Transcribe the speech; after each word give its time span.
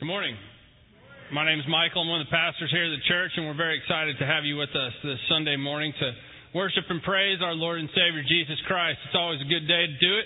Good 0.00 0.08
morning. 0.08 0.32
My 1.28 1.44
name 1.44 1.60
is 1.60 1.68
Michael. 1.68 2.00
I'm 2.00 2.08
one 2.08 2.24
of 2.24 2.26
the 2.26 2.32
pastors 2.32 2.72
here 2.72 2.88
at 2.88 2.94
the 2.96 3.04
church, 3.04 3.36
and 3.36 3.44
we're 3.44 3.52
very 3.52 3.76
excited 3.76 4.16
to 4.16 4.24
have 4.24 4.48
you 4.48 4.56
with 4.56 4.72
us 4.72 4.96
this 5.04 5.20
Sunday 5.28 5.60
morning 5.60 5.92
to 5.92 6.16
worship 6.56 6.88
and 6.88 7.04
praise 7.04 7.44
our 7.44 7.52
Lord 7.52 7.84
and 7.84 7.92
Savior 7.92 8.24
Jesus 8.24 8.56
Christ. 8.64 8.96
It's 9.04 9.12
always 9.12 9.44
a 9.44 9.50
good 9.52 9.68
day 9.68 9.84
to 9.84 9.96
do 10.00 10.12
it, 10.16 10.24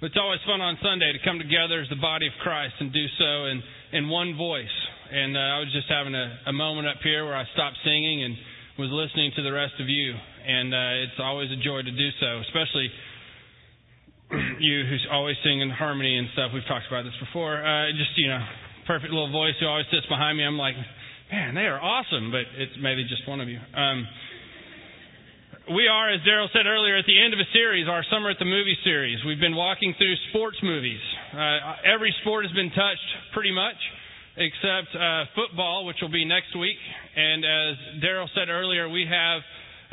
but 0.00 0.06
it's 0.08 0.16
always 0.16 0.40
fun 0.48 0.64
on 0.64 0.80
Sunday 0.80 1.12
to 1.12 1.20
come 1.28 1.36
together 1.36 1.84
as 1.84 1.92
the 1.92 2.00
body 2.00 2.24
of 2.24 2.32
Christ 2.40 2.72
and 2.80 2.88
do 2.88 3.04
so 3.20 3.52
in, 3.52 3.60
in 3.92 4.08
one 4.08 4.32
voice. 4.32 4.72
And 5.12 5.36
uh, 5.36 5.44
I 5.44 5.58
was 5.60 5.68
just 5.76 5.92
having 5.92 6.16
a, 6.16 6.48
a 6.48 6.56
moment 6.56 6.88
up 6.88 7.04
here 7.04 7.28
where 7.28 7.36
I 7.36 7.44
stopped 7.52 7.84
singing 7.84 8.24
and 8.24 8.32
was 8.80 8.88
listening 8.88 9.36
to 9.36 9.44
the 9.44 9.52
rest 9.52 9.76
of 9.76 9.92
you, 9.92 10.16
and 10.16 10.72
uh, 10.72 11.04
it's 11.04 11.20
always 11.20 11.52
a 11.52 11.60
joy 11.60 11.84
to 11.84 11.92
do 11.92 12.08
so, 12.16 12.40
especially 12.48 12.88
you 14.64 14.88
who's 14.88 15.04
always 15.12 15.36
singing 15.44 15.68
harmony 15.68 16.16
and 16.16 16.32
stuff. 16.32 16.56
We've 16.56 16.64
talked 16.64 16.88
about 16.88 17.04
this 17.04 17.20
before. 17.20 17.60
Uh, 17.60 17.92
just 17.92 18.16
you 18.16 18.32
know, 18.32 18.40
perfect 18.86 19.12
little 19.12 19.30
voice 19.30 19.54
who 19.60 19.66
always 19.66 19.86
sits 19.90 20.06
behind 20.06 20.38
me. 20.38 20.44
I'm 20.44 20.58
like, 20.58 20.74
man, 21.30 21.54
they 21.54 21.66
are 21.66 21.80
awesome, 21.80 22.30
but 22.30 22.44
it's 22.58 22.76
maybe 22.80 23.04
just 23.04 23.26
one 23.28 23.40
of 23.40 23.48
you. 23.48 23.58
Um, 23.74 24.06
we 25.70 25.86
are, 25.86 26.10
as 26.10 26.20
Daryl 26.26 26.50
said 26.52 26.66
earlier, 26.66 26.98
at 26.98 27.06
the 27.06 27.14
end 27.14 27.32
of 27.32 27.38
a 27.38 27.46
series, 27.54 27.86
our 27.86 28.02
Summer 28.10 28.30
at 28.30 28.38
the 28.38 28.44
Movie 28.44 28.76
series. 28.82 29.22
We've 29.24 29.38
been 29.38 29.54
walking 29.54 29.94
through 29.96 30.14
sports 30.30 30.58
movies. 30.62 30.98
Uh, 31.32 31.86
every 31.86 32.12
sport 32.20 32.44
has 32.44 32.52
been 32.52 32.70
touched 32.74 33.10
pretty 33.32 33.54
much, 33.54 33.78
except 34.36 34.90
uh, 34.90 35.30
football, 35.38 35.86
which 35.86 36.02
will 36.02 36.10
be 36.10 36.24
next 36.24 36.58
week. 36.58 36.76
And 37.14 37.44
as 37.46 38.02
Daryl 38.02 38.26
said 38.34 38.50
earlier, 38.50 38.88
we 38.88 39.06
have 39.06 39.40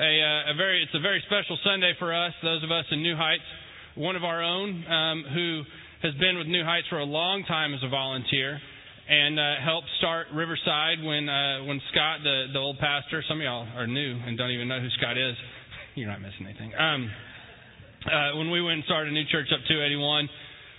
a, 0.02 0.50
uh, 0.50 0.52
a, 0.52 0.56
very 0.58 0.81
it's 0.81 0.95
a 0.95 1.00
very 1.06 1.22
special 1.28 1.58
Sunday 1.64 1.94
for 2.00 2.17
us, 2.17 2.34
those 2.42 2.64
of 2.64 2.72
us 2.72 2.86
in 2.90 3.03
New 3.03 3.16
Heights. 3.16 3.45
One 3.94 4.16
of 4.16 4.23
our 4.23 4.42
own 4.42 4.84
um, 4.90 5.23
who 5.34 5.62
has 6.02 6.16
been 6.16 6.38
with 6.38 6.48
New 6.48 6.66
Heights 6.66 6.88
for 6.90 6.98
a 6.98 7.06
long 7.06 7.44
time 7.45 7.73
as 7.76 7.84
a 7.84 7.90
volunteer 7.90 8.59
and 9.09 9.40
uh, 9.40 9.55
helped 9.66 9.88
start 9.98 10.27
Riverside 10.34 11.04
when 11.04 11.28
uh, 11.28 11.66
when 11.66 11.81
Scott, 11.92 12.20
the 12.23 12.53
the 12.53 12.59
old 12.59 12.78
pastor, 12.78 13.23
some 13.28 13.39
of 13.39 13.44
y'all 13.44 13.67
are 13.75 13.88
new 13.88 14.20
and 14.25 14.38
don't 14.38 14.52
even 14.52 14.67
know 14.67 14.80
who 14.80 14.89
Scott 14.97 15.17
is 15.17 15.36
you're 16.00 16.09
not 16.09 16.22
missing 16.22 16.47
anything. 16.47 16.72
Um, 16.78 17.11
uh, 18.08 18.38
when 18.38 18.52
we 18.52 18.61
went 18.61 18.80
and 18.80 18.84
started 18.86 19.11
a 19.11 19.14
new 19.14 19.28
church 19.28 19.52
up 19.52 19.59
281, 19.67 20.30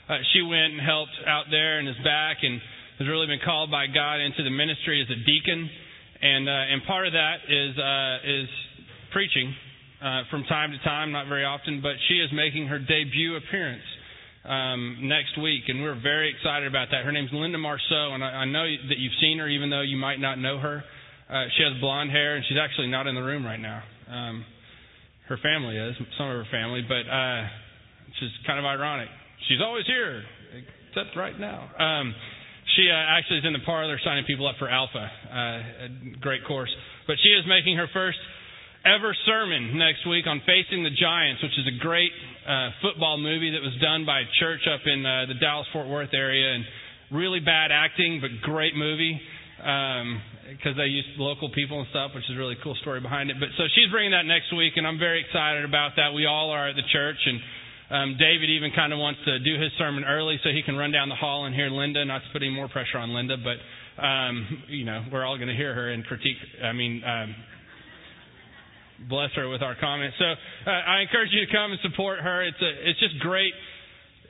uh, 0.09 0.17
she 0.33 0.41
went 0.41 0.73
and 0.73 0.81
helped 0.81 1.13
out 1.27 1.45
there 1.51 1.79
and 1.79 1.89
is 1.89 2.01
back 2.03 2.39
and 2.43 2.61
has 2.99 3.09
really 3.09 3.27
been 3.27 3.45
called 3.45 3.71
by 3.71 3.87
God 3.87 4.21
into 4.21 4.43
the 4.43 4.51
ministry 4.51 5.01
as 5.05 5.09
a 5.13 5.21
deacon. 5.21 5.69
And 6.23 6.49
uh, 6.49 6.73
and 6.73 6.85
part 6.85 7.07
of 7.07 7.13
that 7.13 7.45
is 7.49 7.73
uh, 7.77 8.17
is 8.25 8.49
preaching 9.13 9.55
uh, 10.01 10.25
from 10.31 10.45
time 10.45 10.73
to 10.73 10.79
time, 10.85 11.13
not 11.13 11.29
very 11.29 11.45
often, 11.45 11.81
but 11.81 12.01
she 12.09 12.15
is 12.15 12.31
making 12.33 12.67
her 12.69 12.79
debut 12.79 13.37
appearance 13.37 13.85
um, 14.45 14.99
next 15.03 15.37
week, 15.41 15.65
and 15.69 15.83
we're 15.83 16.01
very 16.01 16.33
excited 16.33 16.67
about 16.67 16.89
that. 16.93 17.05
Her 17.05 17.13
name's 17.13 17.31
Linda 17.33 17.59
Marceau, 17.59 18.15
and 18.15 18.25
I, 18.25 18.29
I 18.29 18.45
know 18.47 18.65
that 18.65 18.99
you've 18.99 19.17
seen 19.21 19.39
her, 19.39 19.49
even 19.49 19.71
though 19.71 19.83
you 19.83 19.97
might 19.97 20.21
not 20.21 20.39
know 20.39 20.59
her. 20.59 20.83
Uh, 21.29 21.45
she 21.57 21.63
has 21.63 21.79
blonde 21.81 22.11
hair, 22.11 22.37
and 22.37 22.45
she's 22.49 22.59
actually 22.59 22.89
not 22.89 23.07
in 23.07 23.15
the 23.15 23.23
room 23.23 23.45
right 23.45 23.61
now. 23.61 23.83
Um, 24.11 24.45
her 25.29 25.39
family 25.39 25.77
is, 25.77 25.95
some 26.19 26.27
of 26.27 26.45
her 26.45 26.51
family, 26.51 26.83
but 26.89 27.07
uh, 27.07 27.47
it's 28.09 28.19
just 28.19 28.35
kind 28.47 28.59
of 28.59 28.65
ironic. 28.65 29.09
She's 29.49 29.61
always 29.63 29.87
here, 29.87 30.23
except 30.91 31.17
right 31.17 31.39
now. 31.39 31.71
Um, 31.79 32.15
she 32.77 32.91
uh, 32.91 32.95
actually 32.95 33.39
is 33.39 33.45
in 33.45 33.53
the 33.53 33.65
parlor 33.65 33.99
signing 34.03 34.25
people 34.25 34.49
up 34.49 34.57
for 34.59 34.69
Alpha, 34.69 34.99
uh, 34.99 35.87
a 35.87 36.19
great 36.21 36.45
course. 36.47 36.71
But 37.07 37.17
she 37.23 37.31
is 37.31 37.45
making 37.47 37.77
her 37.77 37.87
first 37.93 38.19
ever 38.85 39.15
sermon 39.27 39.77
next 39.77 40.09
week 40.09 40.27
on 40.27 40.41
Facing 40.47 40.85
the 40.85 40.95
Giants, 40.95 41.43
which 41.43 41.53
is 41.59 41.69
a 41.69 41.77
great 41.81 42.13
uh, 42.49 42.71
football 42.81 43.19
movie 43.19 43.53
that 43.53 43.61
was 43.61 43.77
done 43.81 44.07
by 44.07 44.21
a 44.21 44.29
church 44.41 44.65
up 44.65 44.81
in 44.87 45.05
uh, 45.05 45.27
the 45.29 45.37
Dallas 45.37 45.67
Fort 45.73 45.89
Worth 45.89 46.15
area, 46.15 46.55
and 46.55 46.65
really 47.13 47.41
bad 47.41 47.73
acting, 47.73 48.21
but 48.21 48.31
great 48.43 48.75
movie. 48.75 49.21
Um, 49.61 50.23
because 50.51 50.75
they 50.75 50.89
used 50.91 51.07
local 51.19 51.53
people 51.53 51.79
and 51.79 51.87
stuff, 51.91 52.11
which 52.15 52.25
is 52.25 52.35
a 52.35 52.41
really 52.41 52.57
cool 52.65 52.75
story 52.81 52.99
behind 52.99 53.31
it. 53.31 53.37
But 53.39 53.51
so 53.57 53.65
she's 53.77 53.87
bringing 53.93 54.11
that 54.11 54.27
next 54.27 54.51
week, 54.57 54.73
and 54.75 54.87
I'm 54.87 54.99
very 54.99 55.21
excited 55.23 55.65
about 55.65 55.93
that. 55.95 56.11
We 56.11 56.27
all 56.27 56.51
are 56.51 56.71
at 56.71 56.75
the 56.75 56.83
church, 56.91 57.21
and 57.23 57.39
um, 57.95 58.17
David 58.19 58.51
even 58.51 58.73
kind 58.75 58.93
of 58.93 58.99
wants 58.99 59.21
to 59.27 59.39
do 59.39 59.61
his 59.61 59.71
sermon 59.79 60.03
early 60.03 60.41
so 60.43 60.51
he 60.51 60.63
can 60.63 60.75
run 60.75 60.91
down 60.91 61.09
the 61.09 61.15
hall 61.15 61.45
and 61.45 61.55
hear 61.55 61.69
Linda. 61.69 62.05
Not 62.05 62.25
to 62.25 62.29
put 62.33 62.43
any 62.43 62.51
more 62.51 62.67
pressure 62.67 62.99
on 62.99 63.15
Linda, 63.15 63.37
but 63.37 63.61
um, 64.03 64.65
you 64.67 64.85
know 64.85 65.05
we're 65.13 65.25
all 65.25 65.37
going 65.37 65.53
to 65.53 65.55
hear 65.55 65.75
her 65.75 65.93
and 65.93 66.05
critique. 66.05 66.41
I 66.65 66.73
mean. 66.73 67.05
Um, 67.05 67.37
bless 69.09 69.31
her 69.37 69.49
with 69.49 69.63
our 69.63 69.77
comments. 69.79 70.17
So 70.19 70.25
uh, 70.27 70.71
I 70.71 71.01
encourage 71.01 71.31
you 71.33 71.47
to 71.47 71.53
come 71.53 71.73
and 71.73 71.81
support 71.81 72.21
her. 72.21 72.43
It's 72.43 72.61
a, 72.61 72.91
it's 72.91 73.01
just 73.01 73.19
great 73.21 73.55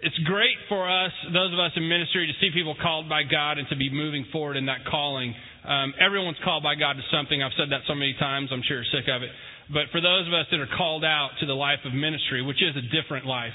it's 0.02 0.16
great 0.24 0.56
for 0.68 0.88
us, 0.88 1.12
those 1.32 1.52
of 1.52 1.60
us 1.60 1.72
in 1.76 1.86
ministry, 1.86 2.26
to 2.26 2.32
see 2.40 2.50
people 2.54 2.74
called 2.80 3.08
by 3.08 3.22
God 3.22 3.58
and 3.58 3.68
to 3.68 3.76
be 3.76 3.92
moving 3.92 4.24
forward 4.32 4.56
in 4.56 4.66
that 4.66 4.84
calling. 4.90 5.34
Um, 5.64 5.92
everyone's 6.00 6.38
called 6.42 6.62
by 6.62 6.74
God 6.74 6.94
to 6.94 7.02
something. 7.12 7.42
I've 7.42 7.52
said 7.56 7.68
that 7.70 7.82
so 7.86 7.94
many 7.94 8.14
times. 8.18 8.48
I'm 8.50 8.62
sure 8.66 8.80
you're 8.80 8.92
sick 8.96 9.08
of 9.12 9.22
it. 9.22 9.28
But 9.68 9.92
for 9.92 10.00
those 10.00 10.26
of 10.26 10.32
us 10.32 10.46
that 10.50 10.60
are 10.60 10.72
called 10.76 11.04
out 11.04 11.30
to 11.40 11.46
the 11.46 11.54
life 11.54 11.84
of 11.84 11.92
ministry, 11.92 12.40
which 12.42 12.62
is 12.62 12.74
a 12.76 12.84
different 12.88 13.26
life, 13.26 13.52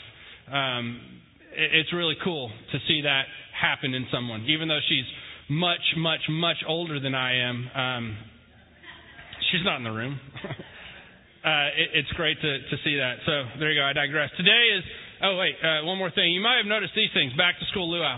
um, 0.52 1.02
it's 1.58 1.92
really 1.94 2.16
cool 2.24 2.52
to 2.72 2.78
see 2.88 3.02
that 3.02 3.24
happen 3.60 3.94
in 3.94 4.06
someone. 4.14 4.46
Even 4.46 4.68
though 4.68 4.84
she's 4.88 5.06
much, 5.50 5.82
much, 5.98 6.22
much 6.30 6.58
older 6.68 7.00
than 7.00 7.16
I 7.16 7.50
am, 7.50 7.70
um, 7.74 8.18
she's 9.52 9.66
not 9.66 9.78
in 9.78 9.84
the 9.84 9.92
room. 9.92 10.20
uh, 11.46 11.70
it, 11.78 12.02
it's 12.02 12.12
great 12.18 12.42
to, 12.42 12.52
to 12.58 12.76
see 12.82 12.98
that. 12.98 13.22
So 13.22 13.46
there 13.62 13.70
you 13.70 13.78
go. 13.78 13.86
I 13.86 13.94
digress. 13.94 14.34
Today 14.34 14.74
is, 14.74 14.84
oh, 15.22 15.38
wait, 15.38 15.54
uh, 15.62 15.86
one 15.86 16.02
more 16.02 16.10
thing. 16.10 16.34
You 16.34 16.42
might 16.42 16.58
have 16.58 16.66
noticed 16.66 16.98
these 16.98 17.14
things 17.14 17.38
back 17.38 17.62
to 17.62 17.66
school 17.70 17.86
luau 17.86 18.18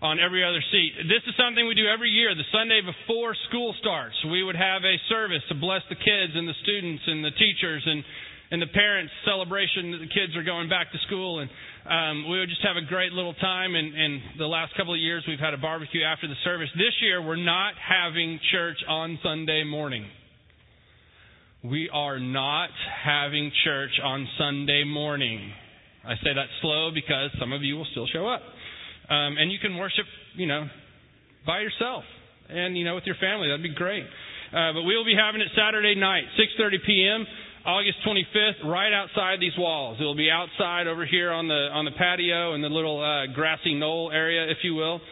on 0.00 0.16
every 0.16 0.40
other 0.40 0.64
seat. 0.72 0.96
This 1.12 1.20
is 1.28 1.34
something 1.36 1.66
we 1.66 1.74
do 1.74 1.84
every 1.84 2.08
year, 2.08 2.32
the 2.32 2.46
Sunday 2.48 2.80
before 2.80 3.36
school 3.50 3.74
starts. 3.80 4.14
We 4.24 4.42
would 4.42 4.56
have 4.56 4.80
a 4.80 4.96
service 5.12 5.42
to 5.52 5.60
bless 5.60 5.82
the 5.90 5.98
kids 5.98 6.32
and 6.38 6.48
the 6.48 6.56
students 6.62 7.02
and 7.04 7.20
the 7.20 7.34
teachers 7.36 7.82
and, 7.84 8.00
and 8.48 8.62
the 8.62 8.72
parents' 8.72 9.12
celebration 9.26 9.92
that 9.92 10.00
the 10.00 10.08
kids 10.08 10.32
are 10.32 10.46
going 10.46 10.70
back 10.70 10.88
to 10.92 10.98
school. 11.04 11.44
And 11.44 11.50
um, 11.84 12.30
we 12.30 12.38
would 12.38 12.48
just 12.48 12.64
have 12.64 12.78
a 12.80 12.86
great 12.86 13.12
little 13.12 13.34
time. 13.34 13.74
And, 13.74 13.92
and 13.92 14.38
the 14.38 14.46
last 14.48 14.72
couple 14.78 14.94
of 14.94 15.00
years, 15.00 15.24
we've 15.28 15.42
had 15.42 15.52
a 15.52 15.60
barbecue 15.60 16.00
after 16.00 16.28
the 16.30 16.38
service. 16.44 16.70
This 16.78 16.94
year, 17.02 17.20
we're 17.20 17.36
not 17.36 17.74
having 17.76 18.38
church 18.54 18.78
on 18.88 19.18
Sunday 19.20 19.64
morning. 19.64 20.06
We 21.68 21.90
are 21.92 22.18
not 22.18 22.70
having 23.04 23.52
church 23.62 23.90
on 24.02 24.26
Sunday 24.38 24.84
morning. 24.84 25.52
I 26.02 26.14
say 26.24 26.32
that 26.32 26.46
slow 26.62 26.90
because 26.94 27.28
some 27.38 27.52
of 27.52 27.62
you 27.62 27.76
will 27.76 27.86
still 27.90 28.06
show 28.06 28.26
up. 28.26 28.40
Um, 29.10 29.36
and 29.36 29.52
you 29.52 29.58
can 29.58 29.76
worship, 29.76 30.06
you 30.34 30.46
know, 30.46 30.64
by 31.46 31.60
yourself 31.60 32.04
and, 32.48 32.78
you 32.78 32.86
know, 32.86 32.94
with 32.94 33.04
your 33.04 33.16
family. 33.20 33.48
That'd 33.48 33.62
be 33.62 33.74
great. 33.74 34.04
Uh, 34.04 34.72
but 34.72 34.84
we 34.84 34.96
will 34.96 35.04
be 35.04 35.14
having 35.14 35.42
it 35.42 35.48
Saturday 35.54 35.94
night, 35.94 36.24
6.30 36.40 36.86
p.m., 36.86 37.26
August 37.66 37.98
25th, 38.06 38.64
right 38.64 38.94
outside 38.94 39.38
these 39.38 39.56
walls. 39.58 39.98
It 40.00 40.04
will 40.04 40.16
be 40.16 40.30
outside 40.30 40.86
over 40.86 41.04
here 41.04 41.30
on 41.32 41.48
the, 41.48 41.68
on 41.68 41.84
the 41.84 41.92
patio 41.98 42.54
in 42.54 42.62
the 42.62 42.70
little 42.70 42.96
uh, 42.96 43.34
grassy 43.34 43.74
knoll 43.74 44.10
area, 44.10 44.50
if 44.50 44.58
you 44.62 44.74
will. 44.74 45.02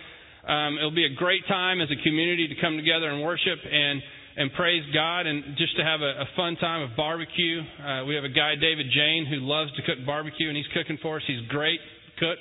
Um, 0.49 0.79
it'll 0.79 0.95
be 0.95 1.05
a 1.05 1.15
great 1.15 1.47
time 1.49 1.83
as 1.83 1.89
a 1.91 2.03
community 2.03 2.49
to 2.49 2.55
come 2.63 2.79
together 2.79 3.11
and 3.11 3.23
worship 3.23 3.59
and 3.71 4.01
and 4.37 4.53
praise 4.53 4.85
God 4.93 5.27
and 5.27 5.57
just 5.57 5.77
to 5.77 5.85
have 5.85 6.01
a, 6.03 6.23
a 6.23 6.29
fun 6.37 6.57
time 6.57 6.83
of 6.83 6.97
barbecue. 6.97 7.61
Uh, 7.81 8.05
we 8.05 8.15
have 8.15 8.25
a 8.25 8.33
guy, 8.33 8.55
David 8.61 8.87
Jane, 8.93 9.25
who 9.25 9.41
loves 9.41 9.73
to 9.77 9.83
cook 9.83 10.05
barbecue, 10.05 10.49
and 10.49 10.57
he's 10.57 10.69
cooking 10.75 10.99
for 11.01 11.17
us. 11.17 11.23
He's 11.27 11.41
a 11.41 11.49
great 11.49 11.81
cook. 12.19 12.39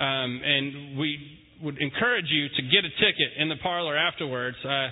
Um, 0.00 0.40
and 0.44 0.98
we 0.98 1.18
would 1.62 1.78
encourage 1.78 2.28
you 2.28 2.48
to 2.48 2.62
get 2.68 2.84
a 2.84 2.92
ticket 3.00 3.36
in 3.38 3.48
the 3.48 3.56
parlor 3.62 3.96
afterwards. 3.96 4.56
Uh, 4.64 4.88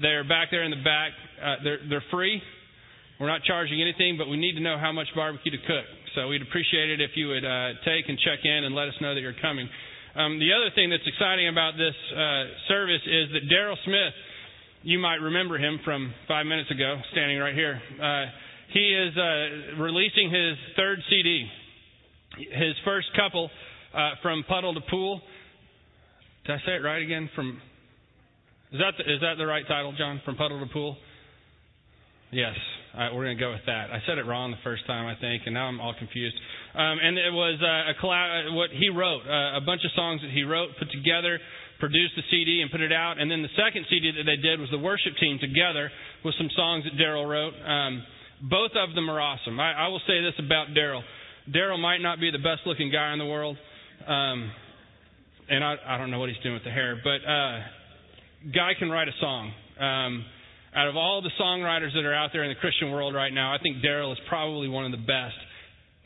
they're 0.00 0.26
back 0.26 0.48
there 0.50 0.62
in 0.62 0.70
the 0.70 0.82
back. 0.82 1.12
Uh, 1.42 1.56
they're, 1.62 1.78
they're 1.88 2.08
free. 2.10 2.42
We're 3.20 3.30
not 3.30 3.42
charging 3.46 3.80
anything, 3.80 4.18
but 4.18 4.26
we 4.26 4.36
need 4.36 4.54
to 4.54 4.62
know 4.62 4.78
how 4.78 4.90
much 4.90 5.06
barbecue 5.14 5.52
to 5.52 5.62
cook. 5.66 5.86
So 6.14 6.28
we'd 6.28 6.42
appreciate 6.42 6.90
it 6.90 7.00
if 7.00 7.10
you 7.14 7.28
would 7.28 7.44
uh, 7.44 7.78
take 7.86 8.08
and 8.08 8.18
check 8.18 8.42
in 8.42 8.64
and 8.66 8.74
let 8.74 8.88
us 8.88 8.94
know 9.00 9.14
that 9.14 9.20
you're 9.20 9.38
coming. 9.42 9.68
Um, 10.14 10.38
the 10.38 10.50
other 10.54 10.70
thing 10.74 10.90
that's 10.90 11.06
exciting 11.06 11.50
about 11.50 11.74
this 11.74 11.94
uh, 12.14 12.44
service 12.66 13.02
is 13.02 13.34
that 13.34 13.50
Daryl 13.50 13.74
Smith, 13.84 14.14
you 14.84 14.98
might 14.98 15.16
remember 15.16 15.56
him 15.56 15.80
from 15.82 16.12
five 16.28 16.44
minutes 16.44 16.70
ago, 16.70 17.00
standing 17.10 17.38
right 17.38 17.54
here. 17.54 17.80
Uh, 18.00 18.26
he 18.70 18.92
is 18.92 19.16
uh, 19.16 19.82
releasing 19.82 20.30
his 20.30 20.58
third 20.76 20.98
CD. 21.08 21.46
His 22.36 22.74
first 22.84 23.06
couple 23.16 23.50
uh, 23.94 24.10
from 24.20 24.44
puddle 24.46 24.74
to 24.74 24.80
pool. 24.90 25.22
Did 26.46 26.56
I 26.56 26.58
say 26.66 26.72
it 26.72 26.84
right 26.84 27.02
again? 27.02 27.30
From 27.34 27.60
is 28.72 28.80
that 28.80 28.92
the, 28.98 29.10
is 29.10 29.20
that 29.22 29.36
the 29.38 29.46
right 29.46 29.66
title, 29.66 29.94
John? 29.96 30.20
From 30.24 30.36
puddle 30.36 30.60
to 30.60 30.70
pool. 30.70 30.96
Yes, 32.30 32.54
we're 33.14 33.24
going 33.24 33.38
to 33.38 33.40
go 33.40 33.52
with 33.52 33.64
that. 33.66 33.90
I 33.90 34.02
said 34.06 34.18
it 34.18 34.26
wrong 34.26 34.50
the 34.50 34.60
first 34.64 34.86
time, 34.86 35.06
I 35.06 35.14
think, 35.18 35.44
and 35.46 35.54
now 35.54 35.66
I'm 35.66 35.80
all 35.80 35.94
confused. 35.96 36.34
Um, 36.74 36.98
and 37.00 37.16
it 37.16 37.30
was 37.30 37.62
uh, 37.62 37.94
a 37.94 37.94
collab- 38.02 38.50
uh, 38.50 38.52
what 38.54 38.70
he 38.74 38.90
wrote, 38.90 39.22
uh, 39.22 39.56
a 39.56 39.62
bunch 39.64 39.82
of 39.86 39.92
songs 39.94 40.20
that 40.22 40.32
he 40.34 40.42
wrote, 40.42 40.70
put 40.76 40.90
together, 40.90 41.38
produced 41.84 42.16
the 42.16 42.24
CD, 42.32 42.62
and 42.62 42.72
put 42.72 42.80
it 42.80 42.92
out. 42.96 43.20
And 43.20 43.30
then 43.30 43.42
the 43.44 43.52
second 43.60 43.84
CD 43.92 44.08
that 44.16 44.24
they 44.24 44.40
did 44.40 44.56
was 44.58 44.72
the 44.72 44.80
worship 44.80 45.12
team 45.20 45.36
together 45.38 45.92
with 46.24 46.34
some 46.40 46.48
songs 46.56 46.84
that 46.88 46.96
Daryl 46.96 47.28
wrote. 47.28 47.52
Um, 47.60 48.02
both 48.48 48.72
of 48.72 48.94
them 48.94 49.10
are 49.10 49.20
awesome. 49.20 49.60
I, 49.60 49.84
I 49.84 49.88
will 49.88 50.00
say 50.08 50.24
this 50.24 50.32
about 50.40 50.72
Daryl: 50.72 51.04
Daryl 51.52 51.78
might 51.78 52.00
not 52.00 52.20
be 52.20 52.30
the 52.30 52.40
best 52.40 52.64
looking 52.64 52.90
guy 52.90 53.12
in 53.12 53.18
the 53.18 53.28
world. 53.28 53.58
Um, 54.08 54.50
and 55.48 55.62
I, 55.62 55.76
I 55.86 55.98
don't 55.98 56.10
know 56.10 56.18
what 56.18 56.30
he's 56.30 56.40
doing 56.42 56.54
with 56.54 56.64
the 56.64 56.70
hair, 56.70 56.96
but 57.04 57.20
uh, 57.20 57.60
guy 58.54 58.72
can 58.78 58.88
write 58.88 59.08
a 59.08 59.16
song. 59.20 59.52
Um, 59.78 60.24
out 60.74 60.88
of 60.88 60.96
all 60.96 61.20
the 61.20 61.30
songwriters 61.38 61.92
that 61.92 62.04
are 62.04 62.14
out 62.14 62.30
there 62.32 62.44
in 62.44 62.48
the 62.48 62.58
Christian 62.60 62.90
world 62.90 63.14
right 63.14 63.32
now, 63.32 63.52
I 63.52 63.58
think 63.62 63.84
Daryl 63.84 64.10
is 64.12 64.18
probably 64.28 64.68
one 64.68 64.86
of 64.86 64.90
the 64.90 65.04
best. 65.04 65.36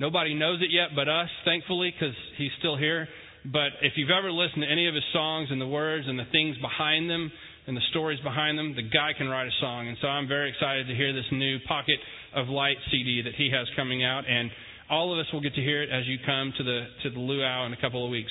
Nobody 0.01 0.35
knows 0.35 0.61
it 0.61 0.71
yet 0.71 0.89
but 0.95 1.09
us, 1.09 1.29
thankfully, 1.45 1.95
because 1.95 2.15
he's 2.37 2.51
still 2.59 2.77
here. 2.77 3.09
But 3.45 3.79
if 3.83 3.95
you've 3.97 4.11
ever 4.11 4.33
listened 4.33 4.63
to 4.63 4.71
any 4.71 4.89
of 4.89 4.95
his 4.95 5.05
songs 5.13 5.49
and 5.51 5.61
the 5.61 5.67
words 5.67 6.07
and 6.09 6.19
the 6.19 6.27
things 6.33 6.57
behind 6.59 7.09
them 7.09 7.31
and 7.67 7.77
the 7.77 7.87
stories 7.91 8.19
behind 8.21 8.59
them, 8.59 8.75
the 8.75 8.83
guy 8.83 9.13
can 9.17 9.29
write 9.29 9.47
a 9.47 9.57
song. 9.61 9.89
And 9.89 9.97
so 10.01 10.09
I'm 10.09 10.27
very 10.27 10.51
excited 10.51 10.89
to 10.89 10.95
hear 10.95 11.13
this 11.13 11.27
new 11.33 11.59
Pocket 11.69 11.99
of 12.35 12.49
Light 12.49 12.77
CD 12.91 13.23
that 13.23 13.35
he 13.37 13.51
has 13.51 13.67
coming 13.77 14.05
out. 14.05 14.25
And 14.29 14.51
all 14.91 15.13
of 15.13 15.19
us 15.19 15.27
will 15.33 15.41
get 15.41 15.55
to 15.55 15.61
hear 15.61 15.83
it 15.83 15.91
as 15.91 16.07
you 16.07 16.19
come 16.25 16.53
to 16.57 16.65
the 16.65 16.87
to 17.05 17.11
the 17.11 17.21
luau 17.21 17.67
in 17.67 17.73
a 17.73 17.81
couple 17.81 18.05
of 18.05 18.11
weeks. 18.11 18.31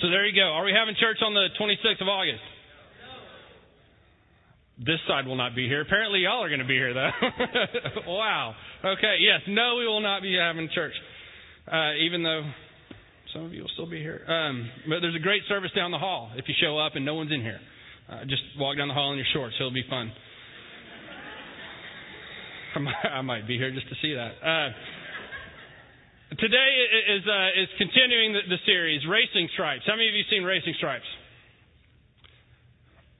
So 0.00 0.08
there 0.08 0.26
you 0.26 0.34
go. 0.34 0.48
Are 0.48 0.64
we 0.64 0.72
having 0.72 0.94
church 0.98 1.18
on 1.24 1.34
the 1.34 1.48
26th 1.60 2.00
of 2.00 2.08
August? 2.08 2.42
This 4.78 4.98
side 5.06 5.26
will 5.26 5.36
not 5.36 5.54
be 5.54 5.68
here. 5.68 5.82
Apparently, 5.82 6.20
y'all 6.20 6.42
are 6.42 6.48
going 6.48 6.60
to 6.60 6.66
be 6.66 6.74
here, 6.74 6.94
though. 6.94 7.10
wow. 8.06 8.54
Okay. 8.84 9.16
Yes. 9.20 9.40
No, 9.46 9.76
we 9.78 9.86
will 9.86 10.00
not 10.00 10.22
be 10.22 10.34
having 10.34 10.68
church, 10.74 10.94
uh, 11.70 11.92
even 12.00 12.22
though 12.22 12.42
some 13.32 13.44
of 13.44 13.52
you 13.52 13.62
will 13.62 13.72
still 13.72 13.88
be 13.88 13.98
here. 13.98 14.20
Um, 14.28 14.68
but 14.88 15.00
there's 15.00 15.16
a 15.16 15.22
great 15.22 15.42
service 15.48 15.70
down 15.74 15.90
the 15.90 15.98
hall 15.98 16.30
if 16.36 16.44
you 16.48 16.54
show 16.60 16.78
up 16.78 16.96
and 16.96 17.04
no 17.04 17.14
one's 17.14 17.32
in 17.32 17.40
here. 17.40 17.60
Uh, 18.08 18.24
just 18.24 18.42
walk 18.58 18.76
down 18.76 18.88
the 18.88 18.94
hall 18.94 19.12
in 19.12 19.16
your 19.16 19.26
shorts. 19.32 19.54
It'll 19.58 19.72
be 19.72 19.84
fun. 19.88 20.12
I 23.12 23.20
might, 23.22 23.46
be 23.46 23.56
here 23.56 23.70
just 23.72 23.88
to 23.88 23.96
see 24.00 24.14
that. 24.14 24.32
Uh, 24.40 24.72
today 26.40 26.70
is 27.16 27.24
uh, 27.28 27.60
is 27.60 27.68
continuing 27.78 28.32
the, 28.32 28.40
the 28.48 28.60
series, 28.64 29.00
Racing 29.08 29.48
Stripes. 29.54 29.84
How 29.86 29.96
many 29.96 30.08
of 30.08 30.14
you 30.14 30.24
seen 30.30 30.42
Racing 30.42 30.74
Stripes? 30.78 31.08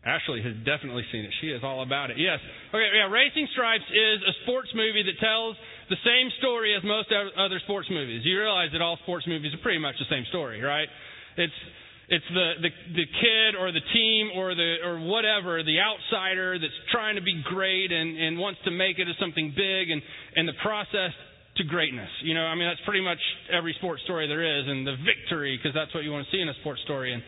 Ashley 0.05 0.43
has 0.43 0.59
definitely 0.67 1.07
seen 1.13 1.23
it. 1.23 1.31
She 1.41 1.55
is 1.55 1.63
all 1.63 1.83
about 1.87 2.11
it. 2.11 2.19
Yes. 2.19 2.43
Okay, 2.75 2.91
yeah, 2.91 3.07
Racing 3.07 3.47
Stripes 3.55 3.87
is 3.87 4.19
a 4.27 4.35
sports 4.43 4.69
movie 4.75 5.07
that 5.07 5.15
tells 5.23 5.55
the 5.93 6.01
same 6.09 6.33
story 6.41 6.73
as 6.73 6.81
most 6.83 7.13
other 7.13 7.61
sports 7.69 7.89
movies. 7.93 8.25
You 8.25 8.41
realize 8.41 8.73
that 8.73 8.81
all 8.81 8.97
sports 9.05 9.29
movies 9.29 9.53
are 9.53 9.61
pretty 9.61 9.79
much 9.79 10.01
the 10.01 10.09
same 10.09 10.25
story, 10.33 10.65
right? 10.65 10.89
It's 11.37 11.61
it's 12.09 12.25
the, 12.33 12.65
the 12.65 12.71
the 12.97 13.07
kid 13.21 13.53
or 13.61 13.73
the 13.73 13.85
team 13.93 14.33
or 14.33 14.57
the 14.57 14.81
or 14.81 15.05
whatever, 15.05 15.61
the 15.61 15.77
outsider 15.85 16.57
that's 16.59 16.81
trying 16.91 17.17
to 17.17 17.23
be 17.23 17.45
great 17.45 17.93
and, 17.93 18.17
and 18.17 18.41
wants 18.41 18.61
to 18.65 18.73
make 18.73 18.99
it 18.99 19.05
as 19.05 19.17
something 19.21 19.53
big 19.53 19.93
and, 19.93 20.01
and 20.37 20.49
the 20.49 20.57
process 20.65 21.13
to 21.61 21.65
greatness. 21.69 22.09
You 22.25 22.33
know, 22.33 22.49
I 22.49 22.57
mean 22.57 22.69
that's 22.69 22.85
pretty 22.89 23.05
much 23.05 23.21
every 23.53 23.77
sports 23.77 24.01
story 24.09 24.27
there 24.29 24.41
is 24.41 24.65
and 24.65 24.87
the 24.87 24.97
victory 25.05 25.61
because 25.61 25.77
that's 25.77 25.93
what 25.93 26.05
you 26.05 26.13
want 26.13 26.25
to 26.25 26.33
see 26.33 26.41
in 26.41 26.49
a 26.49 26.57
sports 26.65 26.81
story 26.89 27.13
and 27.13 27.23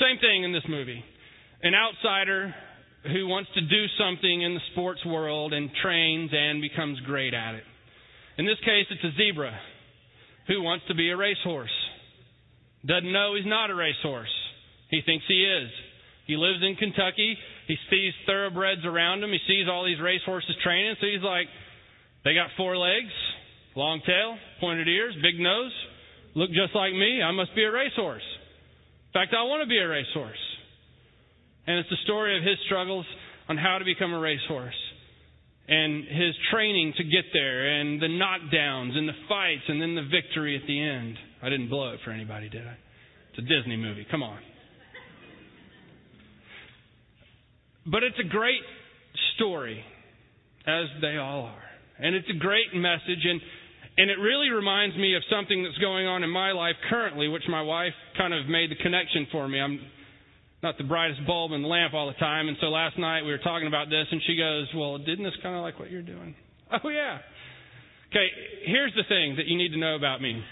same 0.00 0.16
thing 0.20 0.44
in 0.44 0.52
this 0.52 0.64
movie 0.68 1.04
an 1.62 1.72
outsider 1.74 2.54
who 3.12 3.28
wants 3.28 3.50
to 3.54 3.60
do 3.60 3.86
something 3.98 4.42
in 4.42 4.54
the 4.54 4.60
sports 4.72 5.04
world 5.04 5.52
and 5.52 5.70
trains 5.82 6.30
and 6.32 6.60
becomes 6.60 7.00
great 7.00 7.34
at 7.34 7.54
it. 7.54 7.64
In 8.38 8.46
this 8.46 8.58
case, 8.60 8.86
it's 8.90 9.04
a 9.04 9.16
zebra 9.16 9.52
who 10.48 10.62
wants 10.62 10.84
to 10.88 10.94
be 10.94 11.10
a 11.10 11.16
racehorse. 11.16 11.74
Doesn't 12.86 13.12
know 13.12 13.34
he's 13.34 13.46
not 13.46 13.70
a 13.70 13.74
racehorse. 13.74 14.32
He 14.90 15.00
thinks 15.04 15.24
he 15.26 15.42
is. 15.42 15.70
He 16.26 16.36
lives 16.36 16.58
in 16.62 16.76
Kentucky. 16.76 17.36
He 17.66 17.76
sees 17.90 18.12
thoroughbreds 18.26 18.84
around 18.84 19.22
him. 19.22 19.30
He 19.30 19.40
sees 19.46 19.66
all 19.70 19.84
these 19.84 20.00
racehorses 20.00 20.54
training. 20.62 20.94
So 21.00 21.06
he's 21.06 21.22
like, 21.22 21.46
they 22.24 22.34
got 22.34 22.50
four 22.56 22.76
legs, 22.76 23.12
long 23.74 24.00
tail, 24.06 24.36
pointed 24.60 24.88
ears, 24.88 25.14
big 25.22 25.38
nose, 25.38 25.72
look 26.34 26.50
just 26.50 26.74
like 26.74 26.92
me. 26.92 27.22
I 27.22 27.30
must 27.30 27.54
be 27.54 27.62
a 27.62 27.70
racehorse. 27.70 28.26
In 29.08 29.12
fact, 29.12 29.34
I 29.34 29.42
want 29.44 29.62
to 29.62 29.68
be 29.68 29.78
a 29.78 29.88
racehorse. 29.88 30.45
And 31.66 31.78
it's 31.78 31.90
the 31.90 31.96
story 32.04 32.36
of 32.36 32.42
his 32.42 32.56
struggles 32.66 33.06
on 33.48 33.56
how 33.56 33.78
to 33.78 33.84
become 33.84 34.12
a 34.12 34.18
racehorse 34.18 34.74
and 35.68 36.04
his 36.04 36.34
training 36.52 36.94
to 36.96 37.04
get 37.04 37.24
there 37.32 37.80
and 37.80 38.00
the 38.00 38.06
knockdowns 38.06 38.96
and 38.96 39.08
the 39.08 39.18
fights 39.28 39.62
and 39.68 39.82
then 39.82 39.94
the 39.94 40.02
victory 40.02 40.56
at 40.56 40.66
the 40.66 40.80
end. 40.80 41.16
I 41.42 41.48
didn't 41.48 41.68
blow 41.68 41.92
it 41.92 42.00
for 42.04 42.12
anybody, 42.12 42.48
did 42.48 42.66
I? 42.66 42.76
It's 43.30 43.38
a 43.38 43.42
Disney 43.42 43.76
movie. 43.76 44.06
Come 44.10 44.22
on. 44.22 44.38
But 47.86 48.02
it's 48.02 48.18
a 48.18 48.28
great 48.28 48.62
story, 49.36 49.82
as 50.66 50.86
they 51.00 51.16
all 51.18 51.42
are. 51.44 51.62
And 51.98 52.14
it's 52.14 52.28
a 52.28 52.38
great 52.38 52.74
message. 52.74 53.22
And, 53.24 53.40
and 53.98 54.10
it 54.10 54.18
really 54.18 54.50
reminds 54.50 54.96
me 54.96 55.14
of 55.14 55.22
something 55.30 55.62
that's 55.62 55.78
going 55.78 56.06
on 56.06 56.22
in 56.22 56.30
my 56.30 56.52
life 56.52 56.74
currently, 56.90 57.28
which 57.28 57.44
my 57.48 57.62
wife 57.62 57.94
kind 58.18 58.34
of 58.34 58.48
made 58.48 58.70
the 58.70 58.82
connection 58.82 59.26
for 59.30 59.48
me. 59.48 59.60
I'm 59.60 59.80
not 60.66 60.78
the 60.78 60.84
brightest 60.84 61.24
bulb 61.26 61.52
in 61.52 61.62
the 61.62 61.68
lamp 61.68 61.94
all 61.94 62.08
the 62.08 62.18
time. 62.18 62.48
And 62.48 62.56
so 62.60 62.66
last 62.66 62.98
night 62.98 63.22
we 63.22 63.30
were 63.30 63.38
talking 63.38 63.68
about 63.68 63.88
this, 63.88 64.06
and 64.10 64.20
she 64.26 64.36
goes, 64.36 64.66
Well, 64.74 64.98
didn't 64.98 65.22
this 65.22 65.38
kind 65.42 65.54
of 65.54 65.62
like 65.62 65.78
what 65.78 65.90
you're 65.90 66.02
doing? 66.02 66.34
Oh, 66.68 66.88
yeah. 66.88 67.18
Okay, 68.10 68.26
here's 68.66 68.92
the 68.96 69.04
thing 69.08 69.36
that 69.36 69.46
you 69.46 69.56
need 69.56 69.68
to 69.68 69.78
know 69.78 69.94
about 69.94 70.20
me, 70.20 70.42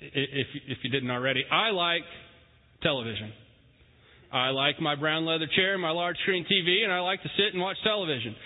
if, 0.00 0.46
if 0.68 0.78
you 0.84 0.90
didn't 0.90 1.10
already. 1.10 1.42
I 1.50 1.70
like 1.70 2.02
television. 2.84 3.32
I 4.32 4.50
like 4.50 4.80
my 4.80 4.94
brown 4.94 5.26
leather 5.26 5.48
chair, 5.56 5.72
and 5.72 5.82
my 5.82 5.90
large 5.90 6.16
screen 6.22 6.44
TV, 6.44 6.84
and 6.84 6.92
I 6.92 7.00
like 7.00 7.20
to 7.24 7.28
sit 7.36 7.52
and 7.52 7.60
watch 7.60 7.78
television. 7.82 8.36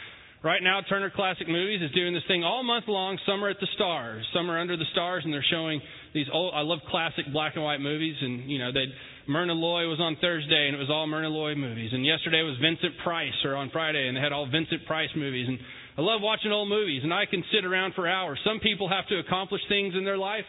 Right 0.43 0.63
now, 0.63 0.81
Turner 0.89 1.13
Classic 1.15 1.47
Movies 1.47 1.83
is 1.83 1.91
doing 1.93 2.15
this 2.15 2.23
thing 2.27 2.43
all 2.45 2.63
month 2.65 2.89
long. 2.89 3.19
Summer 3.27 3.51
at 3.51 3.61
the 3.61 3.69
Stars, 3.75 4.25
Summer 4.33 4.59
Under 4.59 4.75
the 4.75 4.89
Stars, 4.91 5.21
and 5.23 5.31
they're 5.35 5.45
showing 5.51 5.83
these 6.15 6.25
old. 6.33 6.55
I 6.55 6.63
love 6.63 6.79
classic 6.89 7.27
black 7.31 7.57
and 7.57 7.65
white 7.65 7.81
movies, 7.83 8.17
and 8.19 8.51
you 8.51 8.59
know 8.59 8.73
they 8.73 8.87
Myrna 9.29 9.53
Loy 9.53 9.85
was 9.85 10.01
on 10.01 10.17
Thursday, 10.19 10.65
and 10.65 10.75
it 10.75 10.79
was 10.79 10.89
all 10.89 11.07
Myrna 11.07 11.29
Loy 11.29 11.55
movies. 11.55 11.91
And 11.93 12.07
yesterday 12.07 12.41
was 12.41 12.57
Vincent 12.57 12.97
Price, 13.05 13.37
or 13.45 13.55
on 13.55 13.69
Friday, 13.69 14.09
and 14.09 14.17
they 14.17 14.21
had 14.23 14.33
all 14.33 14.49
Vincent 14.49 14.87
Price 14.87 15.11
movies. 15.15 15.45
And 15.47 15.59
I 15.99 16.01
love 16.01 16.23
watching 16.23 16.53
old 16.53 16.71
movies, 16.71 17.03
and 17.05 17.13
I 17.13 17.27
can 17.27 17.45
sit 17.53 17.67
around 17.67 17.93
for 17.93 18.09
hours. 18.09 18.39
Some 18.43 18.61
people 18.61 18.89
have 18.89 19.07
to 19.09 19.19
accomplish 19.19 19.61
things 19.69 19.93
in 19.95 20.07
their 20.07 20.17
life, 20.17 20.49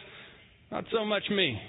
not 0.71 0.85
so 0.93 1.03
much 1.03 1.23
me. 1.29 1.59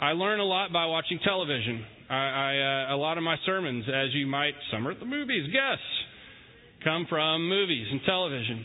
I 0.00 0.12
learn 0.12 0.38
a 0.38 0.44
lot 0.44 0.72
by 0.72 0.86
watching 0.86 1.18
television. 1.24 1.84
I, 2.08 2.14
I 2.14 2.92
uh, 2.92 2.94
a 2.94 2.96
lot 2.96 3.18
of 3.18 3.24
my 3.24 3.34
sermons, 3.44 3.86
as 3.88 4.14
you 4.14 4.28
might, 4.28 4.54
some 4.70 4.86
are 4.86 4.92
at 4.92 5.00
the 5.00 5.06
movies, 5.06 5.50
guess, 5.52 5.82
come 6.84 7.06
from 7.08 7.48
movies 7.48 7.86
and 7.90 8.00
television. 8.06 8.64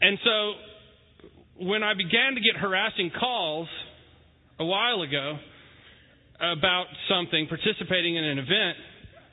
And 0.00 0.18
so, 0.24 1.64
when 1.66 1.82
I 1.82 1.94
began 1.94 2.34
to 2.34 2.40
get 2.40 2.60
harassing 2.60 3.10
calls 3.18 3.68
a 4.58 4.64
while 4.64 5.02
ago 5.02 5.38
about 6.40 6.86
something, 7.08 7.46
participating 7.48 8.16
in 8.16 8.24
an 8.24 8.38
event, 8.38 8.76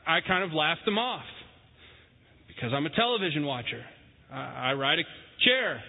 I 0.08 0.20
kind 0.28 0.44
of 0.44 0.54
laughed 0.54 0.86
them 0.86 0.98
off 0.98 1.26
because 2.48 2.72
I'm 2.74 2.86
a 2.86 2.96
television 2.96 3.46
watcher. 3.46 3.84
I 4.32 4.74
ride 4.74 5.00
a 5.00 5.04
chair. 5.44 5.82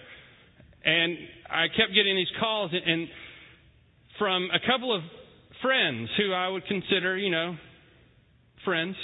And 0.85 1.17
I 1.49 1.67
kept 1.67 1.93
getting 1.95 2.15
these 2.15 2.31
calls, 2.41 2.71
and 2.73 3.07
from 4.19 4.49
a 4.51 4.59
couple 4.69 4.93
of 4.93 5.01
friends 5.61 6.09
who 6.17 6.33
I 6.33 6.49
would 6.49 6.65
consider, 6.67 7.17
you 7.17 7.31
know, 7.31 7.55
friends. 8.65 8.95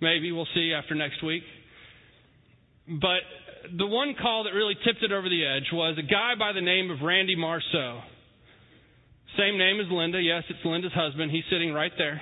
Maybe 0.00 0.30
we'll 0.30 0.46
see 0.54 0.72
after 0.72 0.94
next 0.94 1.22
week. 1.24 1.42
But 2.88 3.22
the 3.76 3.86
one 3.86 4.14
call 4.20 4.44
that 4.44 4.50
really 4.50 4.74
tipped 4.84 5.02
it 5.02 5.12
over 5.12 5.28
the 5.28 5.44
edge 5.44 5.66
was 5.72 5.98
a 5.98 6.02
guy 6.02 6.34
by 6.38 6.52
the 6.52 6.60
name 6.60 6.90
of 6.90 7.02
Randy 7.02 7.34
Marceau. 7.34 8.00
Same 9.36 9.58
name 9.58 9.80
as 9.80 9.86
Linda. 9.90 10.20
Yes, 10.20 10.44
it's 10.48 10.64
Linda's 10.64 10.92
husband. 10.94 11.30
He's 11.30 11.44
sitting 11.50 11.72
right 11.72 11.92
there. 11.98 12.20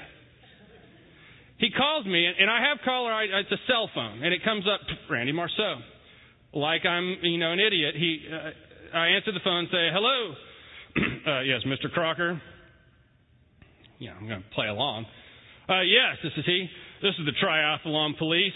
He 1.58 1.70
calls 1.70 2.04
me, 2.06 2.26
and 2.26 2.50
I 2.50 2.68
have 2.68 2.78
caller. 2.84 3.12
It's 3.22 3.52
a 3.52 3.62
cell 3.68 3.88
phone, 3.94 4.22
and 4.22 4.34
it 4.34 4.42
comes 4.42 4.64
up 4.66 4.80
Randy 5.08 5.32
Marceau. 5.32 5.76
Like 6.52 6.84
I'm, 6.84 7.16
you 7.22 7.38
know, 7.38 7.52
an 7.52 7.60
idiot. 7.60 7.94
He, 7.96 8.26
uh, 8.30 8.96
I 8.96 9.08
answer 9.08 9.32
the 9.32 9.40
phone 9.44 9.60
and 9.60 9.68
say, 9.70 9.88
"Hello, 9.92 10.34
uh, 11.38 11.40
yes, 11.42 11.62
Mr. 11.66 11.92
Crocker." 11.92 12.40
Yeah, 13.98 14.12
I'm 14.18 14.26
going 14.26 14.42
to 14.42 14.48
play 14.54 14.66
along. 14.66 15.06
Uh, 15.68 15.82
yes, 15.82 16.18
this 16.22 16.32
is 16.36 16.44
he. 16.44 16.68
This 17.02 17.14
is 17.18 17.26
the 17.26 17.32
triathlon 17.44 18.18
police. 18.18 18.52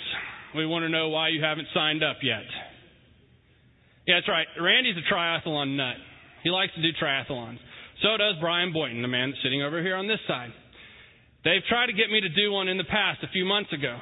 We 0.55 0.67
want 0.67 0.85
to 0.85 0.89
know 0.89 1.09
why 1.11 1.29
you 1.29 1.43
haven't 1.43 1.69
signed 1.75 2.03
up 2.03 2.17
yet. 2.23 2.45
Yeah, 4.07 4.17
that's 4.17 4.29
right. 4.29 4.47
Randy's 4.61 4.97
a 4.97 5.13
triathlon 5.13 5.77
nut. 5.77 5.97
He 6.43 6.51
likes 6.51 6.73
to 6.75 6.83
do 6.83 6.89
triathlons. 7.01 7.59
So 8.03 8.17
does 8.17 8.37
Brian 8.41 8.73
Boynton, 8.73 9.03
the 9.03 9.09
man 9.09 9.35
sitting 9.43 9.63
over 9.63 9.83
here 9.83 9.97
on 9.97 10.07
this 10.07 10.21
side. 10.27 10.51
They've 11.45 11.65
tried 11.69 11.87
to 11.87 11.93
get 11.93 12.11
me 12.11 12.21
to 12.21 12.29
do 12.29 12.53
one 12.53 12.69
in 12.69 12.79
the 12.79 12.85
past 12.85 13.23
a 13.23 13.29
few 13.29 13.45
months 13.45 13.73
ago. 13.73 13.99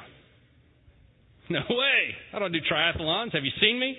No 1.49 1.59
way. 1.69 2.15
I 2.33 2.39
don't 2.39 2.51
do 2.51 2.59
triathlons. 2.59 3.33
Have 3.33 3.43
you 3.43 3.55
seen 3.61 3.79
me? 3.79 3.95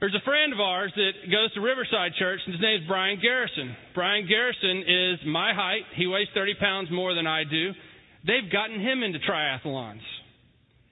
There's 0.00 0.14
a 0.14 0.24
friend 0.24 0.52
of 0.52 0.60
ours 0.60 0.92
that 0.94 1.26
goes 1.26 1.52
to 1.54 1.60
Riverside 1.60 2.14
Church, 2.18 2.38
and 2.46 2.54
his 2.54 2.62
name 2.62 2.82
is 2.82 2.86
Brian 2.86 3.18
Garrison. 3.20 3.74
Brian 3.94 4.28
Garrison 4.28 4.84
is 4.86 5.18
my 5.26 5.52
height. 5.52 5.82
He 5.96 6.06
weighs 6.06 6.28
30 6.34 6.54
pounds 6.60 6.88
more 6.92 7.14
than 7.14 7.26
I 7.26 7.42
do. 7.42 7.72
They've 8.24 8.50
gotten 8.50 8.80
him 8.80 9.02
into 9.02 9.18
triathlons. 9.18 10.06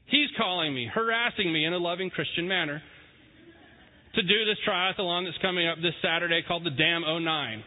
He's 0.06 0.28
calling 0.38 0.74
me, 0.74 0.88
harassing 0.92 1.52
me 1.52 1.64
in 1.64 1.72
a 1.72 1.78
loving 1.78 2.10
Christian 2.10 2.46
manner 2.46 2.80
to 4.14 4.22
do 4.22 4.44
this 4.46 4.56
triathlon 4.66 5.24
that's 5.24 5.38
coming 5.42 5.68
up 5.68 5.78
this 5.82 5.94
Saturday 6.00 6.42
called 6.46 6.64
the 6.64 6.70
Dam 6.70 7.02
09. 7.02 7.62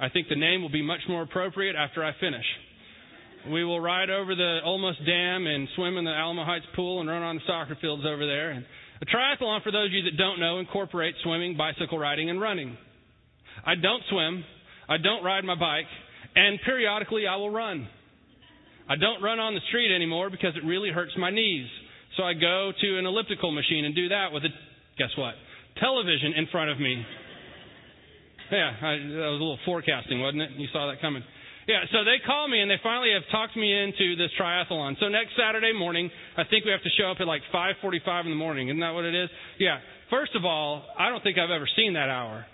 I 0.00 0.08
think 0.08 0.28
the 0.28 0.36
name 0.36 0.62
will 0.62 0.70
be 0.70 0.82
much 0.82 1.00
more 1.08 1.22
appropriate 1.22 1.76
after 1.76 2.04
I 2.04 2.12
finish. 2.20 2.44
We 3.50 3.64
will 3.64 3.80
ride 3.80 4.10
over 4.10 4.34
the 4.34 4.58
Olmos 4.66 4.98
Dam 5.06 5.46
and 5.46 5.68
swim 5.76 5.96
in 5.96 6.04
the 6.04 6.10
Alamo 6.10 6.44
Heights 6.44 6.66
pool 6.74 7.00
and 7.00 7.08
run 7.08 7.22
on 7.22 7.36
the 7.36 7.42
soccer 7.46 7.76
fields 7.80 8.04
over 8.04 8.26
there. 8.26 8.50
And 8.50 8.64
a 9.00 9.06
triathlon, 9.06 9.62
for 9.62 9.70
those 9.70 9.86
of 9.86 9.92
you 9.92 10.02
that 10.02 10.16
don't 10.18 10.40
know, 10.40 10.58
incorporates 10.58 11.18
swimming, 11.22 11.56
bicycle 11.56 11.98
riding, 11.98 12.28
and 12.28 12.40
running. 12.40 12.76
I 13.64 13.76
don't 13.76 14.02
swim. 14.10 14.44
I 14.88 14.96
don't 14.98 15.24
ride 15.24 15.44
my 15.44 15.54
bike. 15.54 15.86
And 16.34 16.58
periodically 16.64 17.26
I 17.26 17.36
will 17.36 17.50
run. 17.50 17.88
I 18.88 18.96
don't 18.96 19.22
run 19.22 19.38
on 19.38 19.54
the 19.54 19.60
street 19.68 19.94
anymore 19.94 20.30
because 20.30 20.56
it 20.56 20.64
really 20.64 20.90
hurts 20.90 21.12
my 21.18 21.30
knees. 21.30 21.68
So 22.16 22.22
I 22.22 22.32
go 22.34 22.72
to 22.72 22.98
an 22.98 23.04
elliptical 23.06 23.52
machine 23.52 23.84
and 23.84 23.94
do 23.94 24.08
that 24.08 24.32
with 24.32 24.44
a, 24.44 24.48
guess 24.96 25.12
what? 25.16 25.34
Television 25.78 26.32
in 26.36 26.46
front 26.50 26.70
of 26.70 26.80
me. 26.80 27.04
Yeah, 28.50 28.72
I, 28.80 28.96
that 28.96 29.28
was 29.28 29.38
a 29.38 29.44
little 29.44 29.58
forecasting, 29.66 30.20
wasn't 30.20 30.42
it? 30.42 30.50
You 30.56 30.68
saw 30.72 30.88
that 30.88 31.00
coming. 31.00 31.22
Yeah, 31.68 31.84
so 31.92 32.00
they 32.00 32.16
call 32.24 32.48
me 32.48 32.64
and 32.64 32.70
they 32.70 32.80
finally 32.82 33.12
have 33.12 33.28
talked 33.30 33.54
me 33.54 33.68
into 33.68 34.16
this 34.16 34.32
triathlon. 34.40 34.96
So 35.00 35.12
next 35.12 35.36
Saturday 35.36 35.76
morning, 35.76 36.08
I 36.32 36.48
think 36.48 36.64
we 36.64 36.72
have 36.72 36.82
to 36.82 36.88
show 36.96 37.12
up 37.12 37.20
at 37.20 37.28
like 37.28 37.42
5:45 37.52 38.24
in 38.24 38.32
the 38.32 38.40
morning. 38.40 38.72
Isn't 38.72 38.80
that 38.80 38.96
what 38.96 39.04
it 39.04 39.14
is? 39.14 39.28
Yeah. 39.60 39.76
First 40.08 40.34
of 40.34 40.46
all, 40.46 40.88
I 40.98 41.10
don't 41.10 41.22
think 41.22 41.36
I've 41.36 41.52
ever 41.52 41.68
seen 41.76 41.92
that 41.92 42.08
hour. 42.08 42.46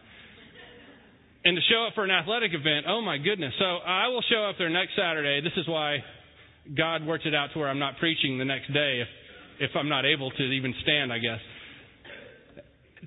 And 1.45 1.55
to 1.55 1.63
show 1.71 1.87
up 1.87 1.95
for 1.95 2.03
an 2.03 2.11
athletic 2.11 2.51
event, 2.55 2.87
oh 2.89 3.03
my 3.03 3.19
goodness. 3.19 3.55
So 3.61 3.65
I 3.87 4.09
will 4.09 4.23
show 4.27 4.51
up 4.51 4.57
there 4.59 4.69
next 4.69 4.97
Saturday. 4.99 5.41
This 5.41 5.55
is 5.57 5.69
why 5.69 6.03
God 6.77 7.05
worked 7.05 7.27
it 7.27 7.35
out 7.35 7.49
to 7.53 7.59
where 7.59 7.69
I'm 7.69 7.79
not 7.79 7.99
preaching 7.99 8.39
the 8.39 8.45
next 8.45 8.73
day 8.73 9.01
if 9.03 9.09
if 9.61 9.71
I'm 9.77 9.89
not 9.89 10.05
able 10.05 10.31
to 10.31 10.43
even 10.43 10.75
stand, 10.83 11.13
I 11.13 11.19
guess. 11.19 11.39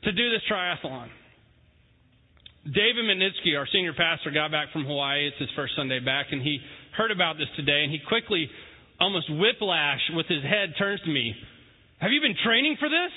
To 0.03 0.11
do 0.11 0.29
this 0.29 0.41
triathlon. 0.49 1.09
David 2.63 3.03
Mitnitsky, 3.03 3.57
our 3.57 3.67
senior 3.71 3.93
pastor, 3.93 4.31
got 4.31 4.51
back 4.51 4.71
from 4.71 4.85
Hawaii. 4.85 5.27
It's 5.27 5.39
his 5.39 5.49
first 5.55 5.73
Sunday 5.75 5.99
back, 5.99 6.27
and 6.31 6.41
he 6.41 6.59
heard 6.95 7.11
about 7.11 7.37
this 7.37 7.47
today, 7.55 7.83
and 7.83 7.91
he 7.91 7.99
quickly, 8.07 8.49
almost 8.99 9.29
whiplash 9.29 9.99
with 10.13 10.25
his 10.27 10.43
head, 10.43 10.73
turns 10.77 11.01
to 11.01 11.09
me. 11.09 11.33
Have 11.99 12.11
you 12.11 12.21
been 12.21 12.35
training 12.43 12.75
for 12.79 12.89
this? 12.89 13.11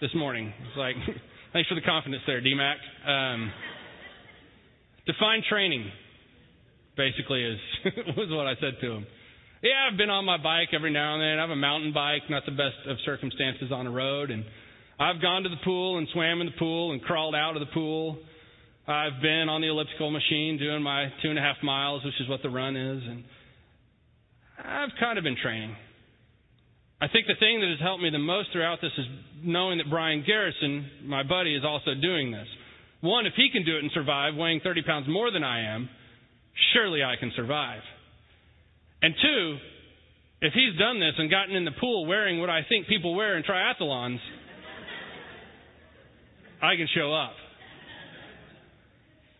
This 0.00 0.14
morning. 0.14 0.52
It's 0.68 0.76
like, 0.76 0.96
thanks 1.52 1.68
for 1.68 1.74
the 1.74 1.80
confidence 1.80 2.22
there, 2.26 2.40
DMAC. 2.40 2.76
Um, 3.06 3.52
define 5.06 5.42
training, 5.48 5.90
basically, 6.96 7.44
is 7.44 7.58
was 8.16 8.28
what 8.30 8.46
I 8.46 8.54
said 8.60 8.80
to 8.80 8.92
him. 8.92 9.06
Yeah, 9.60 9.90
I've 9.90 9.98
been 9.98 10.10
on 10.10 10.24
my 10.24 10.36
bike 10.36 10.68
every 10.72 10.92
now 10.92 11.14
and 11.14 11.22
then. 11.22 11.38
I 11.38 11.40
have 11.40 11.50
a 11.50 11.56
mountain 11.56 11.92
bike, 11.92 12.22
not 12.30 12.44
the 12.46 12.52
best 12.52 12.78
of 12.86 12.96
circumstances 13.04 13.72
on 13.72 13.88
a 13.88 13.90
road, 13.90 14.30
and 14.30 14.44
I've 15.00 15.20
gone 15.20 15.42
to 15.42 15.48
the 15.48 15.58
pool 15.64 15.98
and 15.98 16.06
swam 16.12 16.40
in 16.40 16.46
the 16.46 16.58
pool 16.60 16.92
and 16.92 17.02
crawled 17.02 17.34
out 17.34 17.56
of 17.56 17.60
the 17.60 17.72
pool. 17.74 18.18
I've 18.86 19.20
been 19.20 19.48
on 19.48 19.60
the 19.60 19.66
elliptical 19.66 20.12
machine 20.12 20.58
doing 20.58 20.80
my 20.80 21.08
two 21.22 21.30
and 21.30 21.38
a 21.38 21.42
half 21.42 21.56
miles, 21.64 22.04
which 22.04 22.14
is 22.20 22.28
what 22.28 22.40
the 22.42 22.50
run 22.50 22.76
is, 22.76 23.02
and 23.02 23.24
I've 24.64 24.94
kind 25.00 25.18
of 25.18 25.24
been 25.24 25.36
training. 25.42 25.74
I 27.00 27.08
think 27.08 27.26
the 27.26 27.34
thing 27.40 27.60
that 27.60 27.68
has 27.68 27.80
helped 27.80 28.02
me 28.02 28.10
the 28.10 28.18
most 28.18 28.50
throughout 28.52 28.78
this 28.80 28.92
is 28.96 29.06
knowing 29.42 29.78
that 29.78 29.90
Brian 29.90 30.22
Garrison, 30.24 30.86
my 31.04 31.24
buddy, 31.24 31.56
is 31.56 31.64
also 31.64 31.94
doing 32.00 32.30
this. 32.30 32.46
One, 33.00 33.26
if 33.26 33.34
he 33.34 33.50
can 33.52 33.64
do 33.64 33.76
it 33.76 33.82
and 33.82 33.90
survive, 33.92 34.36
weighing 34.36 34.60
30 34.62 34.82
pounds 34.82 35.06
more 35.08 35.32
than 35.32 35.42
I 35.42 35.74
am, 35.74 35.88
surely 36.74 37.02
I 37.02 37.14
can 37.18 37.32
survive. 37.34 37.82
And 39.02 39.14
two, 39.20 39.56
if 40.40 40.52
he's 40.52 40.78
done 40.78 41.00
this 41.00 41.14
and 41.18 41.30
gotten 41.30 41.54
in 41.54 41.64
the 41.64 41.74
pool 41.80 42.06
wearing 42.06 42.40
what 42.40 42.50
I 42.50 42.60
think 42.68 42.86
people 42.86 43.14
wear 43.14 43.36
in 43.36 43.42
triathlons, 43.42 44.18
I 46.62 46.76
can 46.76 46.88
show 46.94 47.14
up. 47.14 47.34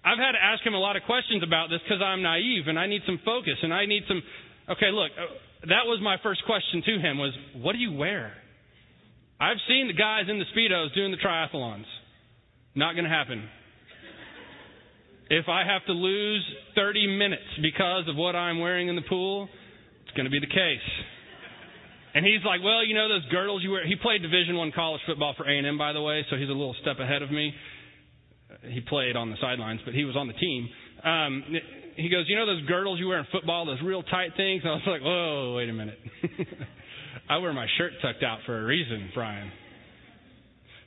I've 0.05 0.19
had 0.19 0.33
to 0.33 0.43
ask 0.43 0.65
him 0.65 0.75
a 0.75 0.79
lot 0.79 0.97
of 0.97 1.03
questions 1.03 1.43
about 1.43 1.69
this 1.71 1.81
because 1.83 2.01
I'm 2.03 2.23
naive 2.23 2.69
and 2.69 2.79
I 2.79 2.87
need 2.87 3.03
some 3.05 3.21
focus 3.25 3.59
and 3.63 3.75
I 3.75 3.87
need 3.87 4.05
some. 4.07 4.23
Okay, 4.71 4.91
look, 4.93 5.11
uh, 5.19 5.67
that 5.67 5.85
was 5.87 6.01
my 6.03 6.17
first 6.23 6.45
question 6.47 6.83
to 6.87 6.99
him 6.99 7.19
was, 7.19 7.33
what 7.57 7.73
do 7.73 7.79
you 7.79 7.93
wear? 7.93 8.33
I've 9.41 9.59
seen 9.69 9.89
the 9.89 9.95
guys 9.95 10.25
in 10.29 10.39
the 10.39 10.47
speedos 10.55 10.95
doing 10.95 11.11
the 11.11 11.19
triathlons. 11.19 11.85
Not 12.75 12.95
going 12.95 13.05
to 13.05 13.11
happen. 13.11 13.43
If 15.31 15.49
I 15.49 15.65
have 15.65 15.85
to 15.87 15.93
lose 15.93 16.45
30 16.75 17.19
minutes 17.19 17.43
because 17.61 18.09
of 18.09 18.17
what 18.17 18.35
I'm 18.35 18.61
wearing 18.61 18.89
in 18.89 18.97
the 18.97 19.03
pool, 19.03 19.49
it's 20.05 20.17
going 20.17 20.25
to 20.25 20.31
be 20.31 20.41
the 20.41 20.47
case. 20.47 20.89
And 22.15 22.25
he's 22.25 22.43
like, 22.45 22.65
well, 22.65 22.85
you 22.85 22.95
know 22.95 23.09
those 23.09 23.27
girdles 23.31 23.63
you 23.63 23.71
wear. 23.71 23.87
He 23.87 23.95
played 23.95 24.23
Division 24.23 24.57
One 24.57 24.73
college 24.73 25.03
football 25.07 25.35
for 25.37 25.45
A&M, 25.45 25.77
by 25.77 25.93
the 25.93 26.01
way, 26.01 26.25
so 26.31 26.37
he's 26.37 26.49
a 26.49 26.57
little 26.57 26.75
step 26.81 26.99
ahead 26.99 27.23
of 27.23 27.31
me 27.31 27.53
he 28.63 28.81
played 28.81 29.17
on 29.17 29.31
the 29.31 29.37
sidelines, 29.41 29.81
but 29.85 29.95
he 29.95 30.05
was 30.05 30.17
on 30.17 30.27
the 30.27 30.33
team. 30.35 30.69
Um, 31.05 31.45
he 31.97 32.09
goes, 32.09 32.25
you 32.29 32.37
know 32.37 32.47
those 32.47 32.65
girdles 32.67 32.99
you 32.99 33.09
wear 33.09 33.19
in 33.19 33.27
football, 33.33 33.67
those 33.67 33.83
real 33.83 34.03
tight 34.03 34.31
things? 34.37 34.63
And 34.65 34.73
I 34.73 34.75
was 34.75 34.83
like, 34.87 35.03
whoa, 35.03 35.55
wait 35.57 35.69
a 35.69 35.73
minute. 35.73 35.99
I 37.31 37.39
wear 37.39 37.53
my 37.53 37.67
shirt 37.77 37.93
tucked 38.03 38.23
out 38.23 38.39
for 38.47 38.59
a 38.59 38.65
reason, 38.65 39.11
Brian. 39.15 39.51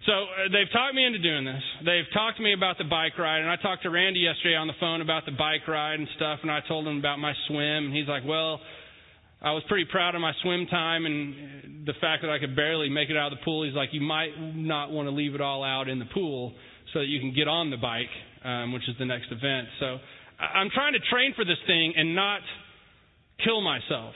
So 0.05 0.13
uh, 0.13 0.49
they've 0.51 0.71
talked 0.73 0.95
me 0.95 1.05
into 1.05 1.19
doing 1.19 1.45
this. 1.45 1.61
They've 1.85 2.09
talked 2.13 2.37
to 2.37 2.43
me 2.43 2.53
about 2.53 2.77
the 2.77 2.85
bike 2.85 3.17
ride, 3.19 3.41
and 3.41 3.49
I 3.49 3.55
talked 3.57 3.83
to 3.83 3.89
Randy 3.89 4.21
yesterday 4.21 4.55
on 4.55 4.65
the 4.67 4.73
phone 4.79 5.01
about 5.01 5.25
the 5.25 5.31
bike 5.31 5.67
ride 5.67 5.99
and 5.99 6.07
stuff, 6.15 6.39
and 6.41 6.49
I 6.49 6.59
told 6.67 6.87
him 6.87 6.97
about 6.97 7.19
my 7.19 7.33
swim, 7.47 7.85
and 7.85 7.93
he's 7.93 8.07
like, 8.07 8.23
well, 8.25 8.59
I 9.43 9.53
was 9.53 9.63
pretty 9.67 9.85
proud 9.85 10.13
of 10.13 10.21
my 10.21 10.33
swim 10.43 10.67
time 10.67 11.05
and 11.05 11.85
the 11.87 11.93
fact 11.99 12.21
that 12.21 12.29
I 12.29 12.37
could 12.37 12.55
barely 12.55 12.89
make 12.89 13.09
it 13.09 13.17
out 13.17 13.33
of 13.33 13.39
the 13.39 13.43
pool. 13.43 13.65
He's 13.65 13.73
like, 13.73 13.89
you 13.91 14.01
might 14.01 14.37
not 14.37 14.91
want 14.91 15.07
to 15.07 15.11
leave 15.11 15.33
it 15.33 15.41
all 15.41 15.63
out 15.63 15.89
in 15.89 15.97
the 15.97 16.05
pool 16.13 16.53
so 16.93 16.99
that 16.99 17.07
you 17.07 17.19
can 17.19 17.33
get 17.33 17.47
on 17.47 17.71
the 17.71 17.77
bike, 17.77 18.11
um, 18.45 18.71
which 18.71 18.87
is 18.87 18.95
the 18.99 19.05
next 19.05 19.31
event. 19.31 19.67
So 19.79 19.97
I'm 20.37 20.69
trying 20.69 20.93
to 20.93 20.99
train 21.09 21.33
for 21.35 21.43
this 21.43 21.57
thing 21.65 21.93
and 21.97 22.13
not 22.13 22.41
kill 23.43 23.61
myself. 23.61 24.13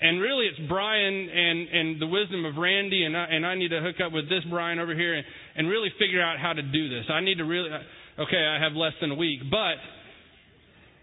And 0.00 0.20
really, 0.20 0.46
it's 0.46 0.60
Brian 0.68 1.28
and, 1.28 1.68
and 1.68 2.00
the 2.00 2.06
wisdom 2.06 2.44
of 2.44 2.56
Randy, 2.56 3.04
and 3.04 3.16
I, 3.16 3.24
and 3.24 3.44
I 3.44 3.54
need 3.56 3.68
to 3.68 3.80
hook 3.80 3.96
up 4.04 4.12
with 4.12 4.28
this 4.28 4.44
Brian 4.48 4.78
over 4.78 4.94
here 4.94 5.14
and, 5.14 5.24
and 5.56 5.68
really 5.68 5.90
figure 5.98 6.22
out 6.22 6.38
how 6.38 6.52
to 6.52 6.62
do 6.62 6.88
this. 6.88 7.04
I 7.10 7.20
need 7.20 7.38
to 7.38 7.44
really, 7.44 7.70
uh, 7.70 8.22
okay, 8.22 8.38
I 8.38 8.62
have 8.62 8.72
less 8.72 8.92
than 9.00 9.10
a 9.10 9.16
week, 9.16 9.40
but 9.50 9.76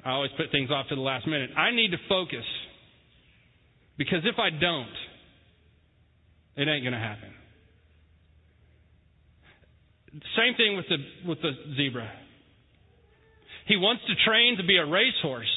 I 0.06 0.12
always 0.12 0.32
put 0.38 0.52
things 0.52 0.72
off 0.72 0.88
to 0.90 0.96
the 0.96 1.02
last 1.02 1.28
minute. 1.28 1.50
I 1.58 1.72
need 1.72 1.92
to 1.92 1.98
focus. 2.08 2.46
Because 3.98 4.20
if 4.26 4.40
I 4.40 4.50
don't, 4.52 4.96
it 6.56 6.70
ain't 6.70 6.84
going 6.84 6.94
to 6.94 7.00
happen. 7.00 7.34
Same 10.36 10.56
thing 10.56 10.76
with 10.78 10.86
the 10.90 10.98
with 11.28 11.42
the 11.42 11.52
zebra. 11.76 12.10
He 13.68 13.76
wants 13.76 14.02
to 14.08 14.14
train 14.26 14.58
to 14.58 14.64
be 14.66 14.78
a 14.78 14.86
racehorse. 14.86 15.52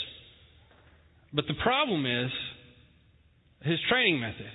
But 1.32 1.46
the 1.46 1.54
problem 1.62 2.04
is 2.04 2.30
his 3.62 3.78
training 3.88 4.20
method. 4.20 4.50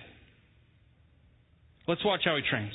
Let's 1.88 2.04
watch 2.04 2.22
how 2.26 2.36
he 2.36 2.42
trains. 2.50 2.74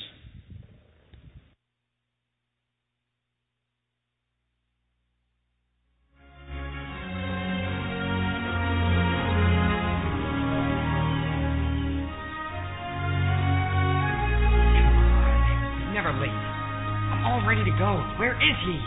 Never 15.92 16.12
leave. 16.20 16.30
I'm 16.30 17.24
all 17.26 17.46
ready 17.46 17.64
to 17.64 17.76
go. 17.76 17.98
Where 18.18 18.34
is 18.36 18.56
he? 18.64 18.78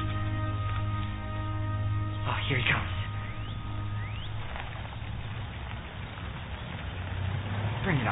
Oh, 2.25 2.37
here 2.47 2.57
he 2.57 2.63
comes. 2.71 2.82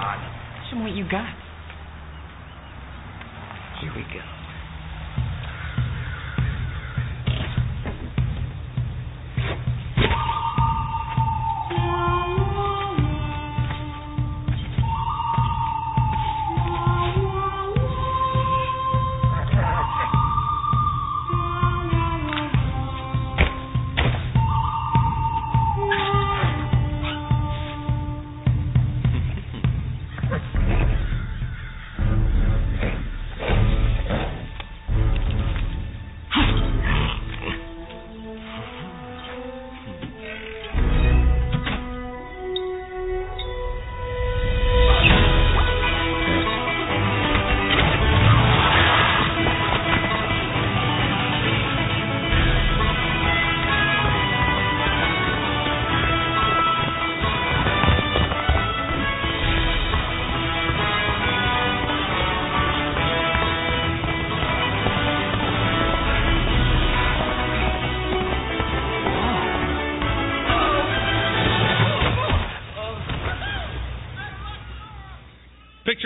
On. 0.02 0.18
Show 0.70 0.78
me 0.78 0.84
what 0.84 0.96
you 0.96 1.04
got. 1.04 1.30
Here 3.82 3.94
we 3.96 4.02
go. 4.02 4.41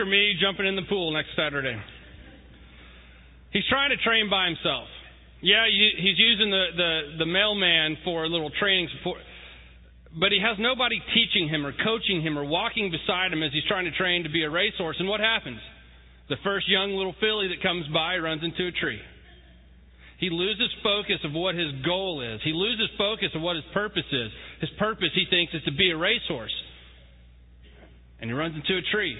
Picture 0.05 0.09
me 0.09 0.35
jumping 0.41 0.65
in 0.65 0.75
the 0.75 0.87
pool 0.89 1.11
next 1.11 1.29
Saturday. 1.35 1.75
He's 3.51 3.65
trying 3.69 3.89
to 3.89 3.97
train 4.03 4.29
by 4.29 4.47
himself. 4.47 4.87
Yeah, 5.41 5.65
he's 5.67 6.17
using 6.17 6.49
the, 6.49 6.65
the, 6.75 7.01
the 7.19 7.25
mailman 7.25 7.97
for 8.03 8.23
a 8.23 8.27
little 8.27 8.49
training 8.59 8.89
support, 8.97 9.21
but 10.19 10.31
he 10.31 10.39
has 10.41 10.57
nobody 10.59 10.99
teaching 11.13 11.49
him 11.49 11.65
or 11.65 11.71
coaching 11.71 12.21
him 12.21 12.37
or 12.37 12.43
walking 12.43 12.89
beside 12.89 13.31
him 13.31 13.43
as 13.43 13.51
he's 13.53 13.65
trying 13.67 13.85
to 13.85 13.91
train 13.91 14.23
to 14.23 14.29
be 14.29 14.43
a 14.43 14.49
racehorse. 14.49 14.95
And 14.99 15.07
what 15.07 15.19
happens? 15.19 15.59
The 16.29 16.37
first 16.43 16.67
young 16.67 16.95
little 16.95 17.13
filly 17.19 17.49
that 17.49 17.61
comes 17.61 17.85
by 17.93 18.17
runs 18.17 18.43
into 18.43 18.65
a 18.67 18.71
tree. 18.71 18.99
He 20.17 20.29
loses 20.29 20.71
focus 20.81 21.19
of 21.23 21.33
what 21.33 21.53
his 21.55 21.69
goal 21.85 22.21
is. 22.23 22.39
He 22.43 22.53
loses 22.53 22.89
focus 22.97 23.29
of 23.35 23.41
what 23.41 23.57
his 23.57 23.65
purpose 23.73 24.07
is. 24.11 24.31
His 24.61 24.69
purpose, 24.79 25.11
he 25.13 25.25
thinks, 25.29 25.53
is 25.53 25.61
to 25.65 25.75
be 25.75 25.91
a 25.91 25.97
racehorse. 25.97 26.55
And 28.19 28.29
he 28.29 28.33
runs 28.33 28.55
into 28.55 28.79
a 28.79 28.81
tree. 28.91 29.15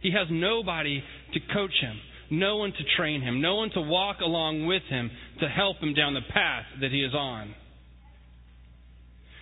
He 0.00 0.12
has 0.12 0.28
nobody 0.30 1.02
to 1.34 1.40
coach 1.52 1.74
him, 1.80 1.98
no 2.30 2.56
one 2.56 2.72
to 2.72 2.84
train 2.96 3.20
him, 3.20 3.40
no 3.40 3.56
one 3.56 3.70
to 3.70 3.80
walk 3.80 4.18
along 4.20 4.66
with 4.66 4.82
him 4.88 5.10
to 5.40 5.48
help 5.48 5.78
him 5.78 5.94
down 5.94 6.14
the 6.14 6.32
path 6.32 6.64
that 6.80 6.90
he 6.90 7.02
is 7.02 7.14
on. 7.14 7.54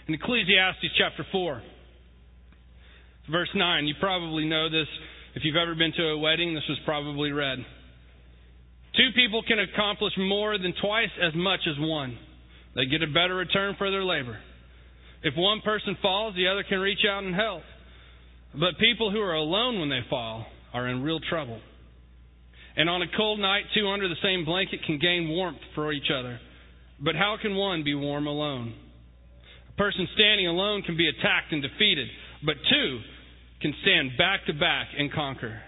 In 0.09 0.15
Ecclesiastes 0.15 0.87
chapter 0.97 1.27
4, 1.33 1.63
verse 3.31 3.49
9, 3.55 3.87
you 3.87 3.95
probably 4.01 4.47
know 4.47 4.71
this. 4.71 4.87
If 5.35 5.43
you've 5.45 5.57
ever 5.57 5.75
been 5.75 5.93
to 5.97 6.09
a 6.11 6.19
wedding, 6.19 6.55
this 6.55 6.65
was 6.69 6.79
probably 6.85 7.33
read. 7.33 7.59
Two 8.97 9.11
people 9.15 9.43
can 9.47 9.59
accomplish 9.59 10.15
more 10.17 10.57
than 10.57 10.73
twice 10.81 11.11
as 11.21 11.35
much 11.35 11.61
as 11.69 11.75
one. 11.79 12.17
They 12.75 12.87
get 12.87 13.03
a 13.03 13.13
better 13.13 13.35
return 13.35 13.75
for 13.77 13.91
their 13.91 14.05
labor. 14.05 14.39
If 15.23 15.35
one 15.37 15.61
person 15.61 15.97
falls, 16.01 16.35
the 16.35 16.49
other 16.49 16.63
can 16.63 16.79
reach 16.79 17.05
out 17.09 17.25
and 17.25 17.35
help. 17.35 17.63
But 18.59 18.79
people 18.79 19.11
who 19.11 19.21
are 19.21 19.35
alone 19.35 19.81
when 19.81 19.91
they 19.91 20.01
fall 20.09 20.47
are 20.73 20.89
in 20.89 21.03
real 21.03 21.21
trouble. 21.21 21.61
And 22.77 22.89
on 22.89 23.03
a 23.03 23.17
cold 23.17 23.39
night, 23.39 23.65
two 23.75 23.89
under 23.89 24.09
the 24.09 24.17
same 24.23 24.45
blanket 24.45 24.81
can 24.87 24.99
gain 24.99 25.29
warmth 25.29 25.61
for 25.75 25.93
each 25.93 26.11
other. 26.13 26.39
But 27.03 27.15
how 27.15 27.37
can 27.41 27.55
one 27.55 27.85
be 27.85 27.95
warm 27.95 28.27
alone? 28.27 28.75
A 29.71 29.77
person 29.77 30.09
standing 30.15 30.47
alone 30.47 30.83
can 30.83 30.97
be 30.97 31.09
attacked 31.09 31.53
and 31.53 31.63
defeated, 31.63 32.09
but 32.45 32.57
two 32.71 33.01
can 33.61 33.75
stand 33.83 34.13
back 34.19 34.47
to 34.47 34.53
back 34.55 34.89
and 34.97 35.13
conquer. 35.13 35.61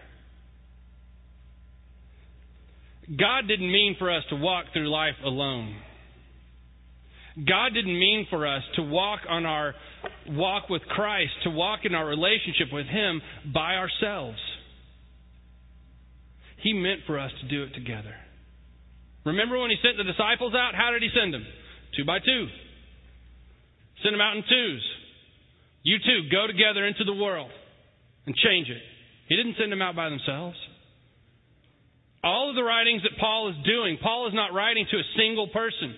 God 3.08 3.48
didn't 3.48 3.72
mean 3.72 3.96
for 3.98 4.14
us 4.14 4.22
to 4.30 4.36
walk 4.36 4.66
through 4.72 4.90
life 4.90 5.14
alone. 5.24 5.76
God 7.36 7.72
didn't 7.72 7.98
mean 7.98 8.26
for 8.28 8.46
us 8.46 8.62
to 8.76 8.82
walk 8.82 9.20
on 9.28 9.46
our 9.46 9.74
walk 10.30 10.68
with 10.68 10.82
Christ, 10.82 11.32
to 11.44 11.50
walk 11.50 11.80
in 11.84 11.94
our 11.94 12.06
relationship 12.06 12.68
with 12.72 12.86
Him 12.86 13.20
by 13.52 13.74
ourselves. 13.76 14.38
He 16.62 16.72
meant 16.72 17.00
for 17.06 17.18
us 17.18 17.30
to 17.40 17.48
do 17.48 17.62
it 17.64 17.74
together. 17.74 18.14
Remember 19.24 19.58
when 19.58 19.70
He 19.70 19.76
sent 19.82 19.96
the 19.96 20.04
disciples 20.04 20.54
out? 20.54 20.74
How 20.74 20.90
did 20.90 21.02
He 21.02 21.10
send 21.14 21.32
them? 21.32 21.46
Two 21.96 22.04
by 22.04 22.18
two. 22.18 22.46
Send 24.02 24.14
them 24.14 24.20
out 24.20 24.36
in 24.36 24.42
twos. 24.42 24.84
You 25.82 25.98
two, 25.98 26.28
go 26.30 26.46
together 26.46 26.86
into 26.86 27.04
the 27.04 27.14
world 27.14 27.50
and 28.26 28.34
change 28.34 28.68
it. 28.68 28.82
He 29.28 29.36
didn't 29.36 29.56
send 29.58 29.72
them 29.72 29.82
out 29.82 29.96
by 29.96 30.08
themselves. 30.08 30.56
All 32.22 32.50
of 32.50 32.56
the 32.56 32.64
writings 32.64 33.02
that 33.02 33.18
Paul 33.20 33.50
is 33.50 33.56
doing, 33.64 33.98
Paul 34.02 34.26
is 34.28 34.34
not 34.34 34.52
writing 34.52 34.86
to 34.90 34.96
a 34.96 35.10
single 35.16 35.48
person. 35.48 35.94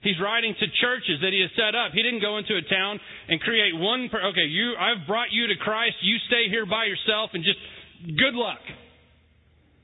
He's 0.00 0.16
writing 0.16 0.56
to 0.56 0.66
churches 0.80 1.20
that 1.20 1.32
he 1.32 1.44
has 1.44 1.52
set 1.56 1.76
up. 1.76 1.92
He 1.92 2.02
didn't 2.02 2.24
go 2.24 2.38
into 2.38 2.56
a 2.56 2.64
town 2.64 3.00
and 3.28 3.40
create 3.40 3.76
one. 3.76 4.08
Per- 4.08 4.32
okay, 4.32 4.48
you, 4.48 4.72
I've 4.76 5.06
brought 5.06 5.28
you 5.30 5.46
to 5.48 5.56
Christ. 5.60 5.96
You 6.00 6.16
stay 6.26 6.48
here 6.48 6.64
by 6.64 6.88
yourself 6.88 7.30
and 7.34 7.44
just 7.44 7.60
good 8.16 8.32
luck. 8.32 8.64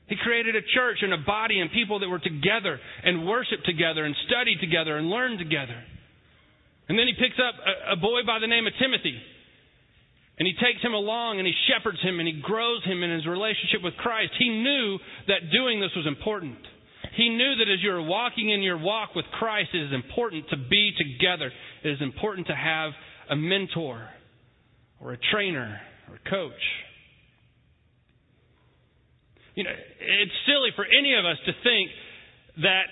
He 0.09 0.15
created 0.17 0.55
a 0.55 0.65
church 0.73 1.03
and 1.03 1.13
a 1.13 1.21
body 1.21 1.59
and 1.59 1.69
people 1.69 1.99
that 1.99 2.09
were 2.09 2.23
together 2.23 2.79
and 3.03 3.27
worshiped 3.27 3.65
together 3.65 4.05
and 4.05 4.15
studied 4.25 4.57
together 4.59 4.97
and 4.97 5.09
learned 5.09 5.37
together. 5.37 5.77
And 6.89 6.97
then 6.97 7.05
he 7.05 7.13
picks 7.13 7.37
up 7.37 7.53
a, 7.59 7.93
a 7.93 7.95
boy 7.97 8.25
by 8.25 8.39
the 8.39 8.47
name 8.47 8.65
of 8.65 8.73
Timothy 8.81 9.21
and 10.39 10.47
he 10.47 10.53
takes 10.53 10.81
him 10.81 10.93
along 10.93 11.39
and 11.39 11.47
he 11.47 11.53
shepherds 11.65 12.01
him 12.01 12.19
and 12.19 12.27
he 12.27 12.41
grows 12.41 12.83
him 12.85 13.01
in 13.03 13.11
his 13.11 13.25
relationship 13.25 13.81
with 13.83 13.97
Christ. 13.97 14.31
He 14.37 14.49
knew 14.49 14.97
that 15.27 15.51
doing 15.51 15.81
this 15.81 15.91
was 15.95 16.05
important. 16.05 16.57
He 17.17 17.29
knew 17.29 17.55
that 17.57 17.67
as 17.73 17.81
you're 17.81 18.01
walking 18.01 18.51
in 18.51 18.61
your 18.61 18.77
walk 18.77 19.15
with 19.15 19.25
Christ, 19.39 19.69
it 19.73 19.81
is 19.81 19.91
important 19.91 20.45
to 20.51 20.57
be 20.57 20.93
together. 20.95 21.51
It 21.83 21.89
is 21.89 21.97
important 21.99 22.45
to 22.47 22.55
have 22.55 22.91
a 23.29 23.35
mentor 23.35 24.07
or 25.01 25.13
a 25.13 25.17
trainer 25.31 25.81
or 26.07 26.15
a 26.15 26.29
coach. 26.29 26.61
You 29.55 29.63
know, 29.63 29.71
it's 29.73 30.31
silly 30.45 30.69
for 30.75 30.85
any 30.85 31.15
of 31.17 31.25
us 31.25 31.37
to 31.47 31.53
think 31.63 31.89
that 32.61 32.85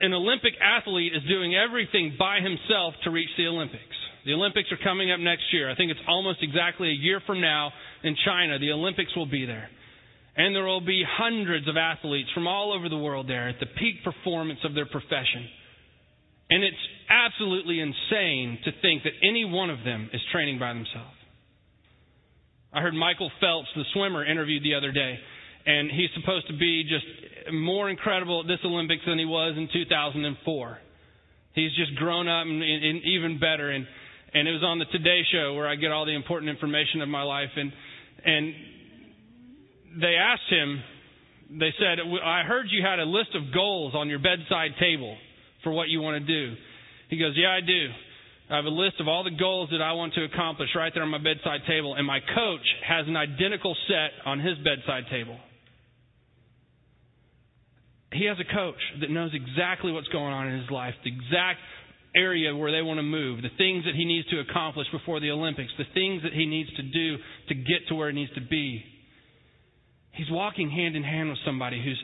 an 0.00 0.12
Olympic 0.14 0.54
athlete 0.62 1.12
is 1.12 1.22
doing 1.28 1.56
everything 1.56 2.14
by 2.16 2.38
himself 2.38 2.94
to 3.02 3.10
reach 3.10 3.30
the 3.36 3.48
Olympics. 3.48 3.82
The 4.24 4.34
Olympics 4.34 4.70
are 4.70 4.78
coming 4.84 5.10
up 5.10 5.18
next 5.18 5.52
year. 5.52 5.68
I 5.68 5.74
think 5.74 5.90
it's 5.90 6.06
almost 6.06 6.38
exactly 6.42 6.90
a 6.90 6.94
year 6.94 7.20
from 7.26 7.40
now 7.40 7.72
in 8.04 8.14
China. 8.24 8.60
The 8.60 8.70
Olympics 8.70 9.10
will 9.16 9.26
be 9.26 9.46
there. 9.46 9.68
And 10.36 10.56
there 10.56 10.64
will 10.64 10.80
be 10.80 11.04
hundreds 11.06 11.68
of 11.68 11.76
athletes 11.76 12.30
from 12.32 12.46
all 12.46 12.72
over 12.72 12.88
the 12.88 12.96
world 12.96 13.28
there 13.28 13.48
at 13.48 13.60
the 13.60 13.66
peak 13.66 14.02
performance 14.02 14.60
of 14.64 14.74
their 14.74 14.86
profession. 14.86 15.46
And 16.50 16.64
it's 16.64 16.84
absolutely 17.08 17.80
insane 17.80 18.58
to 18.64 18.70
think 18.80 19.02
that 19.04 19.12
any 19.22 19.44
one 19.44 19.70
of 19.70 19.84
them 19.84 20.08
is 20.12 20.20
training 20.32 20.58
by 20.58 20.72
themselves. 20.72 21.16
I 22.72 22.80
heard 22.80 22.94
Michael 22.94 23.30
Phelps, 23.40 23.68
the 23.76 23.84
swimmer, 23.92 24.24
interviewed 24.24 24.62
the 24.62 24.74
other 24.74 24.92
day, 24.92 25.18
and 25.66 25.90
he's 25.90 26.08
supposed 26.18 26.46
to 26.48 26.56
be 26.56 26.84
just 26.84 27.04
more 27.52 27.90
incredible 27.90 28.40
at 28.40 28.46
this 28.46 28.60
Olympics 28.64 29.02
than 29.06 29.18
he 29.18 29.26
was 29.26 29.54
in 29.56 29.68
2004. 29.72 30.78
He's 31.54 31.70
just 31.76 31.94
grown 31.96 32.28
up 32.28 32.46
and, 32.46 32.62
and 32.62 33.02
even 33.04 33.38
better. 33.38 33.70
And 33.70 33.86
and 34.34 34.48
it 34.48 34.52
was 34.52 34.62
on 34.64 34.78
the 34.78 34.86
Today 34.86 35.20
Show 35.30 35.52
where 35.54 35.68
I 35.68 35.76
get 35.76 35.92
all 35.92 36.06
the 36.06 36.14
important 36.14 36.48
information 36.48 37.02
of 37.02 37.08
my 37.08 37.22
life. 37.22 37.50
And 37.56 37.72
and 38.24 38.54
they 40.00 40.16
asked 40.16 40.48
him, 40.48 40.82
they 41.58 41.72
said, 41.78 42.00
"I 42.00 42.42
heard 42.42 42.66
you 42.70 42.82
had 42.82 42.98
a 42.98 43.04
list 43.04 43.34
of 43.34 43.52
goals 43.52 43.94
on 43.94 44.08
your 44.08 44.18
bedside 44.18 44.76
table 44.78 45.16
for 45.62 45.72
what 45.72 45.88
you 45.88 46.00
want 46.00 46.24
to 46.24 46.26
do." 46.26 46.56
He 47.08 47.18
goes, 47.18 47.36
"Yeah, 47.36 47.52
I 47.52 47.60
do. 47.60 47.92
I 48.50 48.56
have 48.56 48.64
a 48.64 48.70
list 48.70 49.00
of 49.00 49.08
all 49.08 49.22
the 49.22 49.30
goals 49.30 49.70
that 49.70 49.80
I 49.80 49.92
want 49.92 50.14
to 50.14 50.24
accomplish 50.24 50.74
right 50.74 50.92
there 50.92 51.02
on 51.02 51.10
my 51.10 51.18
bedside 51.18 51.64
table, 51.66 51.94
and 51.94 52.06
my 52.06 52.20
coach 52.20 52.66
has 52.82 53.06
an 53.06 53.16
identical 53.16 53.74
set 53.86 54.12
on 54.24 54.40
his 54.40 54.58
bedside 54.58 55.08
table." 55.08 55.38
He 58.12 58.26
has 58.26 58.38
a 58.38 58.44
coach 58.44 58.80
that 59.00 59.10
knows 59.10 59.32
exactly 59.32 59.90
what's 59.90 60.08
going 60.08 60.34
on 60.34 60.48
in 60.48 60.60
his 60.60 60.70
life, 60.70 60.94
the 61.02 61.10
exact 61.10 61.60
area 62.14 62.54
where 62.54 62.70
they 62.70 62.82
want 62.82 62.98
to 62.98 63.02
move, 63.02 63.40
the 63.40 63.48
things 63.56 63.84
that 63.84 63.94
he 63.94 64.04
needs 64.04 64.28
to 64.28 64.40
accomplish 64.40 64.86
before 64.90 65.20
the 65.20 65.30
Olympics, 65.30 65.72
the 65.78 65.84
things 65.94 66.22
that 66.22 66.34
he 66.34 66.44
needs 66.44 66.70
to 66.74 66.82
do 66.82 67.16
to 67.48 67.54
get 67.54 67.88
to 67.88 67.94
where 67.94 68.10
he 68.10 68.14
needs 68.14 68.32
to 68.34 68.42
be. 68.42 68.84
He's 70.12 70.30
walking 70.30 70.70
hand 70.70 70.96
in 70.96 71.02
hand 71.02 71.30
with 71.30 71.38
somebody 71.44 71.82
who's, 71.82 72.00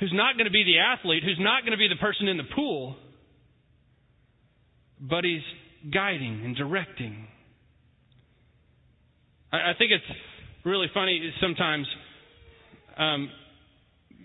who's 0.00 0.12
not 0.14 0.36
going 0.36 0.44
to 0.46 0.52
be 0.52 0.64
the 0.64 0.78
athlete, 0.78 1.22
who's 1.24 1.38
not 1.40 1.62
going 1.62 1.72
to 1.72 1.78
be 1.78 1.88
the 1.88 2.00
person 2.00 2.28
in 2.28 2.36
the 2.36 2.48
pool, 2.54 2.96
but 5.00 5.24
he's 5.24 5.42
guiding 5.92 6.42
and 6.44 6.56
directing. 6.56 7.26
I, 9.52 9.56
I 9.56 9.72
think 9.78 9.92
it's 9.92 10.18
really 10.64 10.88
funny 10.92 11.32
sometimes. 11.40 11.86
Um, 12.98 13.30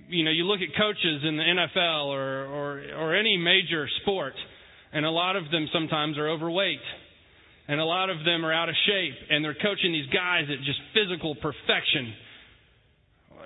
you 0.10 0.26
know, 0.26 0.32
you 0.32 0.44
look 0.44 0.60
at 0.60 0.76
coaches 0.78 1.24
in 1.24 1.38
the 1.38 1.44
NFL 1.44 2.08
or, 2.08 2.46
or, 2.46 2.84
or 2.98 3.16
any 3.16 3.38
major 3.38 3.88
sport, 4.02 4.34
and 4.92 5.06
a 5.06 5.10
lot 5.12 5.36
of 5.38 5.50
them 5.52 5.68
sometimes 5.72 6.18
are 6.18 6.30
overweight. 6.30 6.82
And 7.68 7.80
a 7.80 7.86
lot 7.86 8.10
of 8.10 8.26
them 8.26 8.46
are 8.46 8.52
out 8.52 8.68
of 8.68 8.76
shape. 8.86 9.16
And 9.30 9.46
they're 9.46 9.56
coaching 9.56 9.94
these 9.94 10.10
guys 10.12 10.44
at 10.52 10.58
just 10.66 10.80
physical 10.94 11.36
perfection. 11.36 12.14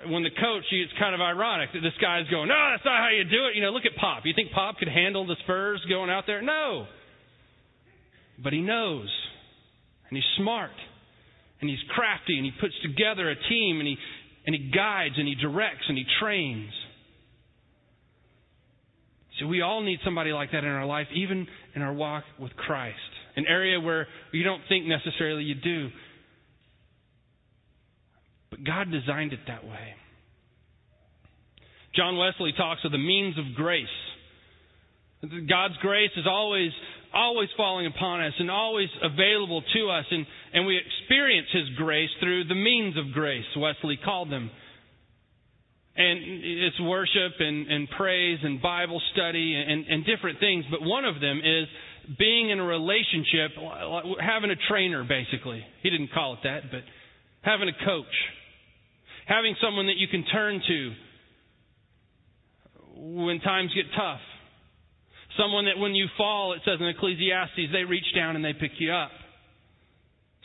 When 0.08 0.22
the 0.22 0.30
coach, 0.30 0.64
it's 0.70 0.92
kind 0.98 1.14
of 1.14 1.20
ironic 1.20 1.70
that 1.72 1.80
this 1.80 1.96
guy's 2.00 2.28
going, 2.28 2.48
No, 2.48 2.70
that's 2.72 2.84
not 2.84 2.98
how 2.98 3.08
you 3.08 3.24
do 3.24 3.46
it. 3.46 3.56
You 3.56 3.62
know, 3.62 3.70
look 3.70 3.86
at 3.86 3.96
Pop. 3.96 4.22
You 4.24 4.32
think 4.34 4.52
Pop 4.52 4.78
could 4.78 4.88
handle 4.88 5.26
the 5.26 5.36
Spurs 5.42 5.80
going 5.88 6.10
out 6.10 6.24
there? 6.26 6.42
No. 6.42 6.86
But 8.42 8.52
he 8.52 8.60
knows. 8.60 9.08
And 10.08 10.16
he's 10.16 10.30
smart. 10.36 10.76
And 11.60 11.70
he's 11.70 11.78
crafty. 11.94 12.36
And 12.36 12.44
he 12.44 12.52
puts 12.60 12.74
together 12.82 13.30
a 13.30 13.36
team. 13.48 13.80
And 13.80 13.88
he, 13.88 13.96
and 14.46 14.54
he 14.54 14.70
guides. 14.70 15.14
And 15.16 15.26
he 15.26 15.34
directs. 15.34 15.84
And 15.88 15.96
he 15.96 16.04
trains. 16.20 16.72
So 19.40 19.46
we 19.46 19.60
all 19.60 19.82
need 19.82 19.98
somebody 20.04 20.32
like 20.32 20.52
that 20.52 20.64
in 20.64 20.70
our 20.70 20.86
life, 20.86 21.08
even 21.14 21.46
in 21.74 21.82
our 21.82 21.92
walk 21.92 22.24
with 22.38 22.54
Christ. 22.56 22.96
An 23.36 23.44
area 23.46 23.78
where 23.78 24.06
you 24.32 24.44
don't 24.44 24.62
think 24.68 24.86
necessarily 24.86 25.42
you 25.42 25.54
do. 25.54 25.90
But 28.56 28.64
God 28.64 28.90
designed 28.90 29.32
it 29.32 29.40
that 29.46 29.64
way. 29.64 29.94
John 31.94 32.16
Wesley 32.16 32.52
talks 32.56 32.80
of 32.84 32.92
the 32.92 32.98
means 32.98 33.36
of 33.38 33.54
grace. 33.54 33.86
God's 35.48 35.76
grace 35.80 36.10
is 36.16 36.26
always 36.28 36.70
always 37.14 37.48
falling 37.56 37.86
upon 37.86 38.20
us 38.20 38.34
and 38.38 38.50
always 38.50 38.88
available 39.02 39.62
to 39.74 39.88
us. 39.88 40.04
And, 40.10 40.26
and 40.52 40.66
we 40.66 40.78
experience 40.78 41.48
His 41.52 41.64
grace 41.76 42.10
through 42.20 42.44
the 42.44 42.54
means 42.54 42.96
of 42.98 43.12
grace, 43.14 43.44
Wesley 43.56 43.98
called 44.04 44.30
them. 44.30 44.50
And 45.96 46.18
it's 46.22 46.78
worship 46.80 47.32
and, 47.38 47.66
and 47.68 47.88
praise 47.96 48.38
and 48.42 48.60
Bible 48.60 49.00
study 49.14 49.54
and, 49.54 49.86
and 49.86 50.04
different 50.04 50.40
things. 50.40 50.66
But 50.70 50.82
one 50.82 51.06
of 51.06 51.22
them 51.22 51.38
is 51.38 51.66
being 52.18 52.50
in 52.50 52.58
a 52.58 52.64
relationship, 52.64 53.52
having 54.20 54.50
a 54.50 54.60
trainer, 54.68 55.02
basically. 55.04 55.64
He 55.82 55.88
didn't 55.88 56.12
call 56.12 56.34
it 56.34 56.40
that, 56.44 56.70
but 56.70 56.82
having 57.42 57.70
a 57.70 57.84
coach. 57.86 58.12
Having 59.26 59.56
someone 59.60 59.86
that 59.86 59.96
you 59.96 60.08
can 60.08 60.24
turn 60.24 60.62
to 60.66 60.92
when 62.96 63.40
times 63.40 63.70
get 63.74 63.84
tough. 63.96 64.20
Someone 65.38 65.66
that 65.66 65.78
when 65.78 65.94
you 65.94 66.06
fall, 66.16 66.54
it 66.54 66.60
says 66.64 66.78
in 66.80 66.86
Ecclesiastes, 66.86 67.72
they 67.72 67.84
reach 67.84 68.06
down 68.14 68.36
and 68.36 68.44
they 68.44 68.54
pick 68.54 68.72
you 68.78 68.92
up. 68.92 69.10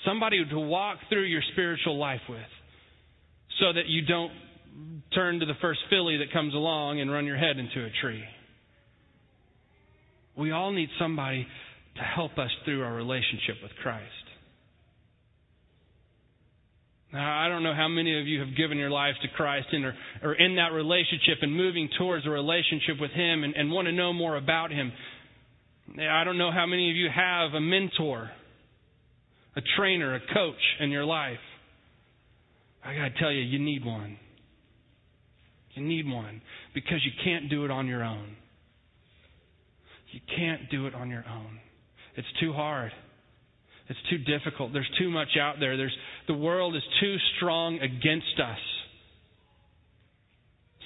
Somebody 0.06 0.44
to 0.44 0.60
walk 0.60 0.98
through 1.10 1.26
your 1.26 1.42
spiritual 1.54 1.98
life 1.98 2.22
with 2.28 2.40
so 3.60 3.72
that 3.74 3.88
you 3.88 4.02
don't 4.06 4.32
turn 5.14 5.40
to 5.40 5.46
the 5.46 5.54
first 5.62 5.80
filly 5.90 6.18
that 6.18 6.34
comes 6.34 6.54
along 6.54 7.00
and 7.00 7.12
run 7.12 7.26
your 7.26 7.38
head 7.38 7.58
into 7.58 7.86
a 7.86 7.90
tree. 8.02 8.24
We 10.38 10.52
all 10.52 10.72
need 10.72 10.90
somebody 11.00 11.46
to 11.96 12.02
help 12.02 12.38
us 12.38 12.50
through 12.66 12.84
our 12.84 12.94
relationship 12.94 13.58
with 13.62 13.72
Christ. 13.84 14.06
Now, 17.14 17.46
I 17.46 17.50
don't 17.50 17.64
know 17.64 17.76
how 17.76 17.90
many 17.90 18.20
of 18.20 18.28
you 18.28 18.40
have 18.40 18.56
given 18.56 18.78
your 18.78 18.90
lives 18.90 19.18
to 19.22 19.28
Christ 19.36 19.68
and 19.72 19.86
are, 19.86 19.96
are 20.24 20.34
in 20.34 20.56
that 20.56 20.72
relationship 20.72 21.40
and 21.42 21.56
moving 21.56 21.90
towards 21.98 22.26
a 22.26 22.30
relationship 22.30 23.00
with 23.02 23.12
Him 23.12 23.44
and, 23.44 23.54
and 23.56 23.72
want 23.72 23.88
to 23.88 23.92
know 23.92 24.14
more 24.14 24.38
about 24.38 24.72
Him. 24.72 24.94
I 26.00 26.24
don't 26.24 26.38
know 26.38 26.52
how 26.52 26.66
many 26.66 26.90
of 26.90 26.96
you 26.96 27.10
have 27.14 27.54
a 27.54 27.60
mentor, 27.60 28.32
a 29.58 29.62
trainer, 29.78 30.16
a 30.16 30.20
coach 30.34 30.62
in 30.80 30.90
your 30.90 31.04
life. 31.04 31.38
I 32.84 32.96
got 32.96 33.10
to 33.10 33.20
tell 33.20 33.32
you, 33.32 33.42
you 33.42 33.60
need 33.60 33.86
one. 33.86 34.18
You 35.74 35.84
need 35.84 36.08
one 36.08 36.42
because 36.74 37.00
you 37.04 37.12
can't 37.24 37.50
do 37.50 37.66
it 37.66 37.72
on 37.72 37.88
your 37.88 38.04
own. 38.04 38.36
You 40.12 40.20
can't 40.36 40.70
do 40.70 40.88
it 40.88 40.96
on 40.96 41.10
your 41.10 41.26
own. 41.30 41.60
It's 42.16 42.28
too 42.40 42.54
hard. 42.54 42.92
It's 43.92 44.10
too 44.10 44.20
difficult. 44.20 44.72
There's 44.72 44.90
too 44.98 45.10
much 45.10 45.36
out 45.36 45.56
there. 45.60 45.76
There's, 45.76 45.96
the 46.28 46.34
world 46.34 46.78
is 46.78 46.84
too 47.02 47.18
strong 47.36 47.76
against 47.80 48.40
us. 48.40 48.60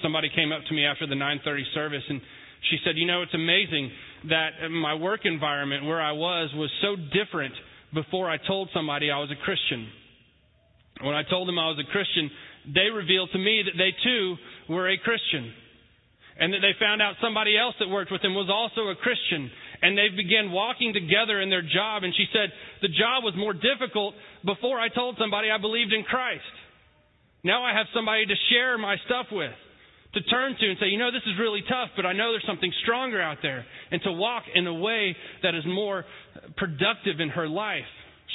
Somebody 0.02 0.28
came 0.34 0.50
up 0.50 0.62
to 0.66 0.74
me 0.74 0.84
after 0.84 1.06
the 1.06 1.14
9:30 1.14 1.72
service 1.72 2.02
and 2.08 2.20
she 2.68 2.78
said, 2.84 2.96
"You 2.96 3.06
know, 3.06 3.22
it's 3.22 3.32
amazing 3.32 3.92
that 4.24 4.68
my 4.70 4.94
work 4.94 5.24
environment 5.24 5.84
where 5.84 6.02
I 6.02 6.12
was 6.12 6.52
was 6.54 6.70
so 6.82 6.96
different 6.96 7.54
before 7.94 8.28
I 8.28 8.38
told 8.38 8.70
somebody 8.74 9.10
I 9.10 9.18
was 9.20 9.30
a 9.30 9.36
Christian. 9.36 9.88
When 11.00 11.14
I 11.14 11.22
told 11.22 11.46
them 11.46 11.58
I 11.58 11.68
was 11.68 11.78
a 11.78 11.84
Christian, 11.84 12.28
they 12.66 12.90
revealed 12.90 13.30
to 13.32 13.38
me 13.38 13.62
that 13.62 13.78
they 13.78 13.92
too 14.02 14.36
were 14.68 14.88
a 14.88 14.98
Christian." 14.98 15.52
and 16.38 16.52
that 16.52 16.60
they 16.60 16.72
found 16.78 17.00
out 17.00 17.14
somebody 17.20 17.56
else 17.56 17.74
that 17.80 17.88
worked 17.88 18.12
with 18.12 18.20
them 18.22 18.34
was 18.34 18.50
also 18.52 18.88
a 18.88 18.96
Christian. 18.96 19.50
And 19.82 19.96
they 19.96 20.08
began 20.14 20.52
walking 20.52 20.92
together 20.92 21.40
in 21.40 21.50
their 21.50 21.62
job. 21.62 22.02
And 22.04 22.14
she 22.14 22.26
said, 22.32 22.50
the 22.82 22.88
job 22.88 23.24
was 23.24 23.34
more 23.36 23.52
difficult 23.52 24.14
before 24.44 24.80
I 24.80 24.88
told 24.88 25.16
somebody 25.18 25.50
I 25.50 25.58
believed 25.58 25.92
in 25.92 26.02
Christ. 26.02 26.48
Now 27.44 27.62
I 27.62 27.76
have 27.76 27.86
somebody 27.94 28.26
to 28.26 28.34
share 28.50 28.78
my 28.78 28.96
stuff 29.06 29.26
with, 29.30 29.54
to 30.14 30.20
turn 30.22 30.56
to 30.58 30.66
and 30.66 30.78
say, 30.80 30.86
you 30.86 30.98
know, 30.98 31.12
this 31.12 31.22
is 31.26 31.38
really 31.38 31.62
tough, 31.68 31.90
but 31.94 32.06
I 32.06 32.12
know 32.12 32.32
there's 32.32 32.46
something 32.46 32.72
stronger 32.82 33.20
out 33.20 33.38
there. 33.42 33.64
And 33.90 34.02
to 34.02 34.12
walk 34.12 34.44
in 34.54 34.66
a 34.66 34.74
way 34.74 35.14
that 35.42 35.54
is 35.54 35.64
more 35.66 36.04
productive 36.56 37.20
in 37.20 37.28
her 37.30 37.48
life. 37.48 37.86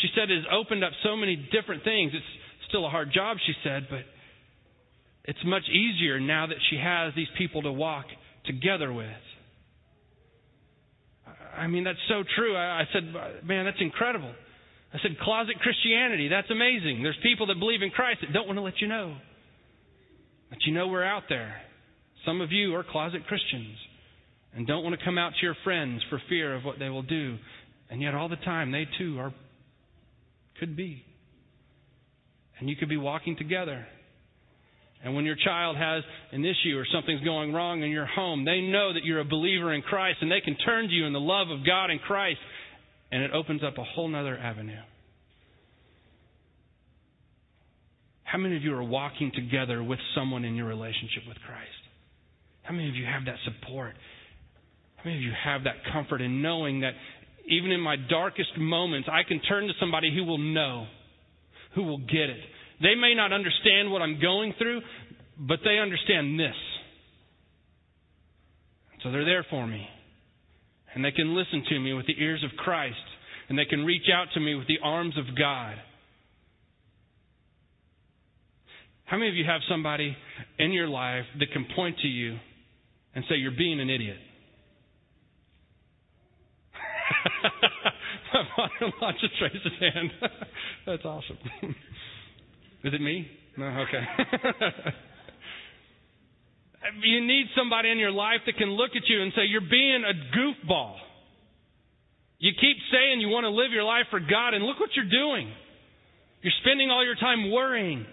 She 0.01 0.07
said 0.15 0.31
it 0.31 0.43
has 0.43 0.47
opened 0.51 0.83
up 0.83 0.93
so 1.03 1.17
many 1.17 1.35
different 1.51 1.83
things. 1.83 2.11
It's 2.13 2.25
still 2.69 2.85
a 2.85 2.89
hard 2.89 3.11
job, 3.13 3.37
she 3.45 3.53
said, 3.63 3.87
but 3.89 4.05
it's 5.25 5.43
much 5.45 5.63
easier 5.69 6.19
now 6.19 6.47
that 6.47 6.57
she 6.69 6.77
has 6.77 7.13
these 7.15 7.27
people 7.37 7.61
to 7.63 7.71
walk 7.71 8.05
together 8.45 8.91
with. 8.93 9.07
I 11.61 11.67
mean, 11.67 11.83
that's 11.83 11.99
so 12.07 12.23
true. 12.35 12.57
I, 12.57 12.85
said, 12.91 13.03
man, 13.45 13.65
that's 13.65 13.77
incredible. 13.79 14.33
I 14.91 14.97
said, 15.03 15.19
closet 15.19 15.59
Christianity, 15.61 16.27
that's 16.27 16.49
amazing. 16.49 17.03
There's 17.03 17.17
people 17.21 17.45
that 17.47 17.59
believe 17.59 17.83
in 17.83 17.91
Christ 17.91 18.21
that 18.21 18.33
don't 18.33 18.47
want 18.47 18.57
to 18.57 18.63
let 18.63 18.81
you 18.81 18.87
know. 18.87 19.15
But 20.49 20.57
you 20.65 20.73
know 20.73 20.87
we're 20.87 21.05
out 21.05 21.23
there. 21.29 21.53
Some 22.25 22.41
of 22.41 22.51
you 22.51 22.73
are 22.73 22.83
closet 22.83 23.27
Christians 23.27 23.77
and 24.55 24.65
don't 24.65 24.83
want 24.83 24.97
to 24.99 25.05
come 25.05 25.19
out 25.19 25.33
to 25.39 25.45
your 25.45 25.55
friends 25.63 26.01
for 26.09 26.19
fear 26.27 26.55
of 26.55 26.65
what 26.65 26.79
they 26.79 26.89
will 26.89 27.03
do. 27.03 27.37
And 27.91 28.01
yet 28.01 28.15
all 28.15 28.27
the 28.27 28.37
time 28.37 28.71
they 28.71 28.87
too 28.97 29.19
are 29.19 29.31
could 30.59 30.75
be. 30.75 31.05
And 32.59 32.69
you 32.69 32.75
could 32.75 32.89
be 32.89 32.97
walking 32.97 33.37
together. 33.37 33.85
And 35.03 35.15
when 35.15 35.25
your 35.25 35.35
child 35.35 35.77
has 35.77 36.03
an 36.31 36.45
issue 36.45 36.77
or 36.77 36.85
something's 36.93 37.23
going 37.23 37.53
wrong 37.53 37.81
in 37.81 37.89
your 37.89 38.05
home, 38.05 38.45
they 38.45 38.61
know 38.61 38.93
that 38.93 39.03
you're 39.03 39.19
a 39.19 39.25
believer 39.25 39.73
in 39.73 39.81
Christ 39.81 40.19
and 40.21 40.31
they 40.31 40.41
can 40.41 40.55
turn 40.57 40.87
to 40.87 40.93
you 40.93 41.05
in 41.05 41.13
the 41.13 41.19
love 41.19 41.49
of 41.49 41.65
God 41.65 41.89
and 41.89 41.99
Christ. 42.01 42.39
And 43.11 43.23
it 43.23 43.31
opens 43.31 43.63
up 43.63 43.77
a 43.77 43.83
whole 43.83 44.15
other 44.15 44.37
avenue. 44.37 44.79
How 48.23 48.37
many 48.37 48.55
of 48.55 48.63
you 48.63 48.73
are 48.73 48.83
walking 48.83 49.31
together 49.35 49.83
with 49.83 49.99
someone 50.15 50.45
in 50.45 50.55
your 50.55 50.67
relationship 50.67 51.23
with 51.27 51.37
Christ? 51.45 51.67
How 52.63 52.73
many 52.73 52.87
of 52.87 52.95
you 52.95 53.05
have 53.05 53.25
that 53.25 53.35
support? 53.43 53.93
How 54.97 55.03
many 55.03 55.17
of 55.17 55.23
you 55.23 55.33
have 55.43 55.63
that 55.65 55.75
comfort 55.91 56.21
in 56.21 56.41
knowing 56.41 56.81
that 56.81 56.93
even 57.49 57.71
in 57.71 57.81
my 57.81 57.95
darkest 58.09 58.57
moments, 58.57 59.09
I 59.11 59.23
can 59.27 59.41
turn 59.41 59.67
to 59.67 59.73
somebody 59.79 60.15
who 60.15 60.23
will 60.23 60.37
know, 60.37 60.85
who 61.75 61.83
will 61.83 61.97
get 61.97 62.29
it, 62.29 62.39
they 62.81 62.95
may 62.95 63.13
not 63.15 63.31
understand 63.31 63.91
what 63.91 64.01
I'm 64.01 64.19
going 64.19 64.53
through, 64.57 64.81
but 65.37 65.59
they 65.63 65.77
understand 65.77 66.39
this. 66.39 66.55
So 69.03 69.11
they're 69.11 69.25
there 69.25 69.45
for 69.49 69.65
me. 69.67 69.87
And 70.93 71.03
they 71.03 71.11
can 71.11 71.35
listen 71.35 71.63
to 71.69 71.79
me 71.79 71.93
with 71.93 72.07
the 72.07 72.15
ears 72.19 72.43
of 72.43 72.57
Christ. 72.57 72.95
And 73.49 73.57
they 73.57 73.65
can 73.65 73.85
reach 73.85 74.07
out 74.13 74.27
to 74.33 74.39
me 74.39 74.55
with 74.55 74.67
the 74.67 74.79
arms 74.83 75.17
of 75.17 75.25
God. 75.37 75.75
How 79.05 79.17
many 79.17 79.29
of 79.29 79.35
you 79.35 79.45
have 79.45 79.61
somebody 79.69 80.15
in 80.57 80.71
your 80.71 80.87
life 80.87 81.25
that 81.39 81.51
can 81.51 81.65
point 81.75 81.97
to 81.99 82.07
you 82.07 82.37
and 83.13 83.25
say, 83.29 83.35
You're 83.35 83.51
being 83.51 83.81
an 83.81 83.89
idiot? 83.89 84.17
My 88.33 88.43
father 88.55 88.71
in 88.81 88.91
law 89.01 89.11
just 89.19 89.33
raised 89.41 89.63
his 89.63 89.73
hand. 89.79 90.11
That's 90.85 91.03
awesome. 91.03 91.37
Is 92.83 92.93
it 92.93 93.01
me? 93.01 93.27
No, 93.57 93.65
okay. 93.65 94.01
you 97.03 97.25
need 97.25 97.47
somebody 97.55 97.89
in 97.91 97.99
your 97.99 98.11
life 98.11 98.41
that 98.45 98.57
can 98.57 98.69
look 98.69 98.91
at 98.95 99.07
you 99.07 99.21
and 99.21 99.31
say, 99.35 99.45
You're 99.45 99.61
being 99.61 100.03
a 100.03 100.13
goofball. 100.35 100.95
You 102.39 102.53
keep 102.59 102.77
saying 102.91 103.21
you 103.21 103.29
want 103.29 103.43
to 103.43 103.51
live 103.51 103.71
your 103.71 103.83
life 103.83 104.05
for 104.09 104.19
God, 104.19 104.55
and 104.55 104.65
look 104.65 104.79
what 104.79 104.95
you're 104.95 105.05
doing. 105.05 105.53
You're 106.41 106.53
spending 106.65 106.89
all 106.89 107.05
your 107.05 107.15
time 107.15 107.51
worrying. 107.51 108.03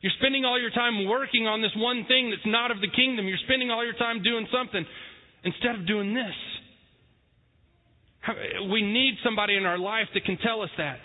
You're 0.00 0.12
spending 0.20 0.44
all 0.44 0.60
your 0.60 0.70
time 0.70 1.08
working 1.08 1.48
on 1.48 1.62
this 1.62 1.72
one 1.74 2.04
thing 2.06 2.30
that's 2.30 2.46
not 2.46 2.70
of 2.70 2.80
the 2.80 2.86
kingdom. 2.94 3.26
You're 3.26 3.42
spending 3.44 3.72
all 3.72 3.84
your 3.84 3.98
time 3.98 4.22
doing 4.22 4.46
something 4.52 4.86
instead 5.42 5.74
of 5.74 5.84
doing 5.86 6.14
this. 6.14 6.34
We 8.70 8.82
need 8.82 9.18
somebody 9.24 9.56
in 9.56 9.66
our 9.66 9.78
life 9.78 10.06
that 10.14 10.24
can 10.24 10.38
tell 10.38 10.62
us 10.62 10.70
that. 10.78 11.00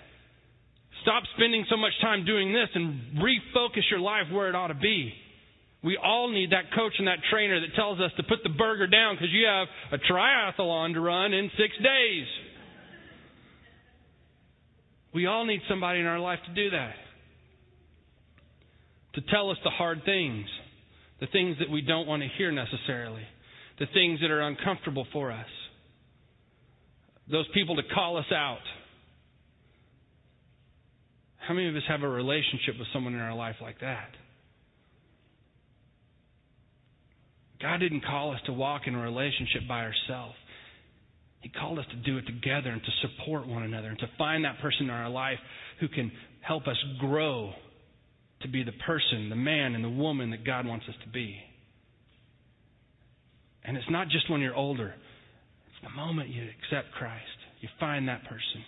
Stop 1.01 1.23
spending 1.35 1.65
so 1.69 1.77
much 1.77 1.93
time 2.01 2.25
doing 2.25 2.53
this 2.53 2.69
and 2.75 3.17
refocus 3.17 3.89
your 3.89 3.99
life 3.99 4.25
where 4.31 4.49
it 4.49 4.55
ought 4.55 4.67
to 4.67 4.75
be. 4.75 5.11
We 5.83 5.97
all 5.97 6.31
need 6.31 6.51
that 6.51 6.71
coach 6.75 6.93
and 6.99 7.07
that 7.07 7.17
trainer 7.31 7.59
that 7.59 7.75
tells 7.75 7.99
us 7.99 8.11
to 8.17 8.23
put 8.23 8.39
the 8.43 8.49
burger 8.49 8.85
down 8.85 9.15
because 9.15 9.31
you 9.31 9.47
have 9.47 9.67
a 9.91 10.11
triathlon 10.11 10.93
to 10.93 10.99
run 10.99 11.33
in 11.33 11.49
six 11.57 11.73
days. 11.81 12.27
We 15.13 15.25
all 15.25 15.45
need 15.45 15.61
somebody 15.67 15.99
in 15.99 16.05
our 16.05 16.19
life 16.19 16.39
to 16.47 16.53
do 16.53 16.69
that. 16.69 16.93
To 19.15 19.21
tell 19.29 19.49
us 19.49 19.57
the 19.63 19.71
hard 19.71 20.05
things, 20.05 20.45
the 21.19 21.27
things 21.27 21.57
that 21.59 21.69
we 21.69 21.81
don't 21.81 22.07
want 22.07 22.21
to 22.21 22.29
hear 22.37 22.51
necessarily, 22.51 23.23
the 23.79 23.87
things 23.93 24.21
that 24.21 24.29
are 24.29 24.41
uncomfortable 24.41 25.07
for 25.11 25.31
us. 25.31 25.47
Those 27.29 27.47
people 27.53 27.75
to 27.75 27.83
call 27.93 28.17
us 28.17 28.31
out 28.31 28.59
how 31.47 31.53
many 31.53 31.67
of 31.67 31.75
us 31.75 31.83
have 31.87 32.03
a 32.03 32.07
relationship 32.07 32.77
with 32.77 32.87
someone 32.93 33.13
in 33.13 33.19
our 33.19 33.35
life 33.35 33.55
like 33.61 33.79
that? 33.81 34.09
God 37.61 37.77
didn't 37.77 38.03
call 38.05 38.31
us 38.31 38.39
to 38.45 38.53
walk 38.53 38.83
in 38.87 38.95
a 38.95 39.01
relationship 39.01 39.67
by 39.67 39.85
ourselves. 39.85 40.35
He 41.41 41.49
called 41.49 41.79
us 41.79 41.85
to 41.91 41.95
do 41.97 42.17
it 42.17 42.25
together 42.25 42.69
and 42.69 42.81
to 42.81 43.07
support 43.07 43.47
one 43.47 43.63
another 43.63 43.89
and 43.89 43.99
to 43.99 44.09
find 44.17 44.45
that 44.45 44.59
person 44.61 44.83
in 44.83 44.89
our 44.89 45.09
life 45.09 45.39
who 45.79 45.87
can 45.87 46.11
help 46.41 46.67
us 46.67 46.77
grow 46.99 47.51
to 48.41 48.47
be 48.47 48.63
the 48.63 48.71
person, 48.85 49.29
the 49.29 49.35
man, 49.35 49.75
and 49.75 49.83
the 49.83 49.89
woman 49.89 50.31
that 50.31 50.43
God 50.45 50.65
wants 50.65 50.85
us 50.87 50.95
to 51.03 51.09
be. 51.09 51.37
And 53.63 53.77
it's 53.77 53.89
not 53.89 54.09
just 54.09 54.29
when 54.29 54.41
you're 54.41 54.55
older, 54.55 54.93
it's 55.67 55.83
the 55.83 55.95
moment 55.95 56.29
you 56.29 56.43
accept 56.43 56.93
Christ. 56.93 57.25
You 57.61 57.69
find 57.79 58.07
that 58.07 58.23
person. 58.23 58.63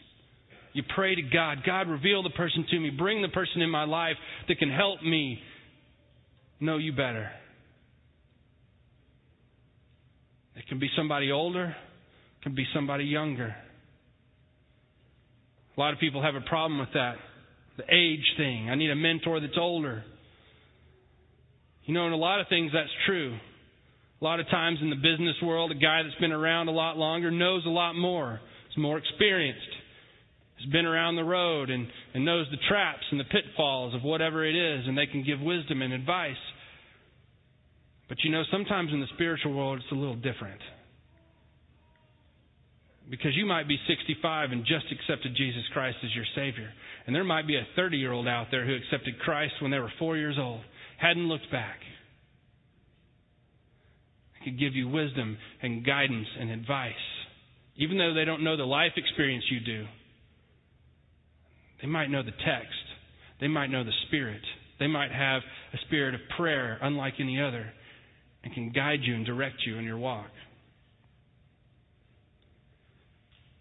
You 0.74 0.84
pray 0.96 1.16
to 1.16 1.22
God 1.22 1.60
God, 1.66 1.88
reveal 1.88 2.24
the 2.24 2.32
person 2.32 2.66
to 2.70 2.80
me. 2.80 2.90
Bring 2.90 3.22
the 3.22 3.30
person 3.30 3.62
in 3.62 3.70
my 3.70 3.86
life 3.86 4.16
that 4.48 4.58
can 4.58 4.72
help 4.72 5.02
me 5.04 5.40
know 6.60 6.78
you 6.78 6.92
better. 6.92 7.30
It 10.56 10.68
can 10.68 10.80
be 10.80 10.90
somebody 10.96 11.32
older, 11.32 11.66
it 11.66 12.44
can 12.44 12.56
be 12.56 12.66
somebody 12.74 13.06
younger. 13.06 13.56
A 15.76 15.80
lot 15.80 15.94
of 15.94 16.00
people 16.00 16.22
have 16.22 16.36
a 16.36 16.42
problem 16.42 16.80
with 16.80 16.94
that. 16.94 17.16
The 17.78 17.84
age 17.92 18.26
thing. 18.38 18.70
I 18.70 18.76
need 18.76 18.92
a 18.92 18.96
mentor 18.96 19.40
that's 19.40 19.58
older. 19.60 20.04
You 21.86 21.94
know, 21.94 22.06
in 22.06 22.14
a 22.14 22.18
lot 22.18 22.40
of 22.40 22.48
things 22.48 22.72
that's 22.72 22.90
true. 23.08 23.36
A 24.22 24.24
lot 24.24 24.40
of 24.40 24.48
times 24.50 24.78
in 24.82 24.90
the 24.90 24.96
business 24.96 25.36
world, 25.42 25.72
a 25.72 25.76
guy 25.76 26.04
that's 26.04 26.20
been 26.22 26.32
around 26.32 26.68
a 26.68 26.72
lot 26.72 26.98
longer 26.98 27.32
knows 27.32 27.66
a 27.66 27.70
lot 27.70 27.94
more, 27.94 28.40
is 28.72 28.78
more 28.78 28.98
experienced, 28.98 29.60
has 30.64 30.72
been 30.72 30.86
around 30.86 31.16
the 31.16 31.24
road 31.24 31.70
and, 31.70 31.88
and 32.14 32.26
knows 32.26 32.48
the 32.52 32.58
traps 32.70 33.04
and 33.12 33.20
the 33.20 33.26
pitfalls 33.26 33.94
of 33.94 34.04
whatever 34.04 34.46
it 34.46 34.56
is, 34.56 34.88
and 34.88 34.98
they 34.98 35.08
can 35.08 35.24
give 35.24 35.40
wisdom 35.40 35.82
and 35.82 35.94
advice. 35.94 36.36
But 38.10 38.18
you 38.24 38.32
know, 38.32 38.44
sometimes 38.52 38.92
in 38.92 39.00
the 39.00 39.08
spiritual 39.16 39.54
world, 39.54 39.80
it's 39.80 39.92
a 39.92 39.96
little 39.96 40.16
different. 40.16 40.62
Because 43.10 43.36
you 43.36 43.46
might 43.46 43.68
be 43.68 43.78
65 43.88 44.52
and 44.52 44.66
just 44.66 44.86
accepted 44.92 45.36
Jesus 45.36 45.64
Christ 45.74 45.98
as 46.04 46.16
your 46.16 46.26
Savior. 46.36 46.70
And 47.06 47.14
there 47.14 47.26
might 47.26 47.48
be 47.48 47.58
a 47.58 47.68
30 47.76 47.98
year 47.98 48.14
old 48.14 48.28
out 48.28 48.48
there 48.50 48.66
who 48.66 48.76
accepted 48.76 49.20
Christ 49.20 49.54
when 49.62 49.72
they 49.72 49.80
were 49.80 49.92
four 50.00 50.16
years 50.16 50.38
old, 50.40 50.62
hadn't 50.98 51.28
looked 51.28 51.52
back. 51.52 51.80
They 54.40 54.52
could 54.52 54.60
give 54.60 54.74
you 54.74 54.88
wisdom 54.88 55.38
and 55.62 55.86
guidance 55.86 56.28
and 56.40 56.50
advice. 56.50 56.94
Even 57.76 57.98
though 57.98 58.14
they 58.14 58.24
don't 58.24 58.44
know 58.44 58.56
the 58.56 58.64
life 58.64 58.94
experience 58.96 59.44
you 59.52 59.60
do, 59.60 59.86
they 61.84 61.90
might 61.90 62.10
know 62.10 62.24
the 62.24 62.32
text, 62.32 62.74
they 63.40 63.48
might 63.48 63.70
know 63.70 63.84
the 63.84 63.92
Spirit, 64.08 64.42
they 64.80 64.88
might 64.88 65.12
have 65.12 65.42
a 65.74 65.78
spirit 65.86 66.16
of 66.16 66.22
prayer 66.38 66.80
unlike 66.82 67.14
any 67.20 67.40
other 67.40 67.72
and 68.44 68.54
can 68.54 68.72
guide 68.72 69.00
you 69.04 69.14
and 69.16 69.26
direct 69.26 69.58
you 69.66 69.78
in 69.78 69.84
your 69.84 69.98
walk. 69.98 70.28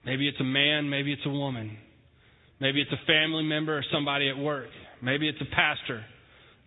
Maybe 0.05 0.29
it's 0.29 0.41
a 0.41 0.45
man, 0.45 0.89
maybe 0.89 1.13
it's 1.13 1.23
a 1.27 1.31
woman. 1.31 1.77
Maybe 2.61 2.81
it's 2.81 2.93
a 2.93 3.07
family 3.07 3.45
member 3.45 3.77
or 3.77 3.85
somebody 3.93 4.29
at 4.29 4.39
work. 4.39 4.69
Maybe 5.03 5.29
it's 5.29 5.41
a 5.41 5.55
pastor. 5.55 6.05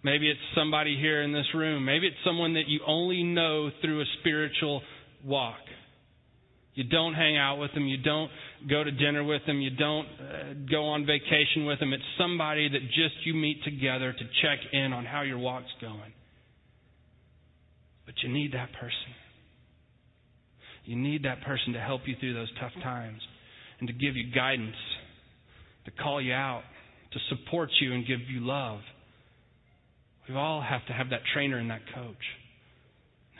Maybe 0.04 0.30
it's 0.30 0.40
somebody 0.56 0.98
here 1.00 1.24
in 1.24 1.34
this 1.34 1.48
room. 1.54 1.86
Maybe 1.86 2.08
it's 2.08 2.18
someone 2.26 2.54
that 2.54 2.68
you 2.68 2.80
only 2.86 3.24
know 3.24 3.70
through 3.82 4.02
a 4.02 4.06
spiritual 4.20 4.82
walk. 5.26 5.56
You 6.76 6.84
don't 6.84 7.14
hang 7.14 7.38
out 7.38 7.58
with 7.58 7.74
them. 7.74 7.88
You 7.88 7.98
don't 7.98 8.30
go 8.70 8.84
to 8.84 8.92
dinner 8.92 9.24
with 9.24 9.42
them. 9.48 9.62
You 9.62 9.70
don't 9.72 10.06
uh, 10.06 10.54
go 10.70 10.84
on 10.88 11.06
vacation 11.06 11.66
with 11.66 11.80
them. 11.80 11.94
It's 11.94 12.04
somebody 12.18 12.68
that 12.68 12.82
just 12.88 13.16
you 13.26 13.34
meet 13.34 13.64
together 13.64 14.12
to 14.12 14.26
check 14.42 14.60
in 14.74 14.92
on 14.92 15.06
how 15.06 15.22
your 15.22 15.38
walk's 15.38 15.72
going. 15.80 16.14
But 18.06 18.16
you 18.22 18.30
need 18.32 18.54
that 18.54 18.74
person. 18.74 19.16
You 20.84 20.98
need 20.98 21.24
that 21.24 21.42
person 21.44 21.74
to 21.74 21.80
help 21.80 22.02
you 22.06 22.16
through 22.20 22.34
those 22.34 22.52
tough 22.60 22.74
times 22.84 23.22
and 23.80 23.88
to 23.88 23.94
give 23.94 24.16
you 24.18 24.34
guidance, 24.34 24.76
to 25.86 25.92
call 25.92 26.22
you 26.22 26.34
out, 26.34 26.64
to 27.14 27.20
support 27.30 27.70
you 27.80 27.94
and 27.94 28.06
give 28.06 28.20
you 28.30 28.42
love. 28.42 28.80
We 30.28 30.36
all 30.36 30.62
have 30.62 30.86
to 30.88 30.94
have 30.94 31.10
that 31.12 31.22
trainer 31.34 31.58
and 31.58 31.70
that 31.70 31.82
coach. 31.94 32.16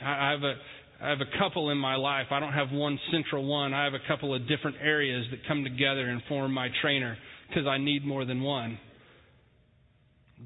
I 0.02 0.30
have 0.32 0.42
a 0.42 0.54
I 1.00 1.10
have 1.10 1.20
a 1.20 1.38
couple 1.38 1.70
in 1.70 1.78
my 1.78 1.96
life. 1.96 2.26
I 2.30 2.40
don't 2.40 2.54
have 2.54 2.70
one 2.70 2.98
central 3.12 3.44
one. 3.44 3.74
I 3.74 3.84
have 3.84 3.92
a 3.92 4.08
couple 4.08 4.34
of 4.34 4.48
different 4.48 4.78
areas 4.82 5.26
that 5.30 5.40
come 5.46 5.62
together 5.62 6.08
and 6.08 6.22
form 6.28 6.52
my 6.52 6.68
trainer 6.80 7.16
because 7.48 7.66
I 7.66 7.78
need 7.78 8.04
more 8.04 8.24
than 8.24 8.42
one. 8.42 8.78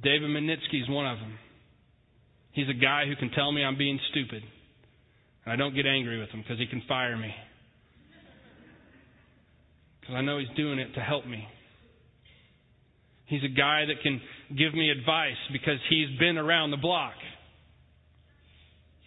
David 0.02 0.28
Manitsky 0.28 0.82
is 0.82 0.88
one 0.88 1.06
of 1.06 1.18
them. 1.18 1.38
He's 2.52 2.68
a 2.68 2.74
guy 2.74 3.06
who 3.06 3.14
can 3.14 3.30
tell 3.30 3.52
me 3.52 3.62
I'm 3.62 3.78
being 3.78 3.98
stupid. 4.10 4.42
And 5.44 5.52
I 5.52 5.56
don't 5.56 5.74
get 5.74 5.86
angry 5.86 6.18
with 6.18 6.30
him 6.30 6.42
because 6.42 6.58
he 6.58 6.66
can 6.66 6.82
fire 6.88 7.16
me. 7.16 7.32
Because 10.00 10.16
I 10.16 10.20
know 10.22 10.38
he's 10.38 10.56
doing 10.56 10.80
it 10.80 10.94
to 10.94 11.00
help 11.00 11.26
me. 11.26 11.46
He's 13.26 13.44
a 13.44 13.48
guy 13.48 13.84
that 13.86 14.02
can 14.02 14.20
give 14.58 14.74
me 14.74 14.90
advice 14.90 15.38
because 15.52 15.78
he's 15.88 16.18
been 16.18 16.36
around 16.36 16.72
the 16.72 16.76
block. 16.76 17.14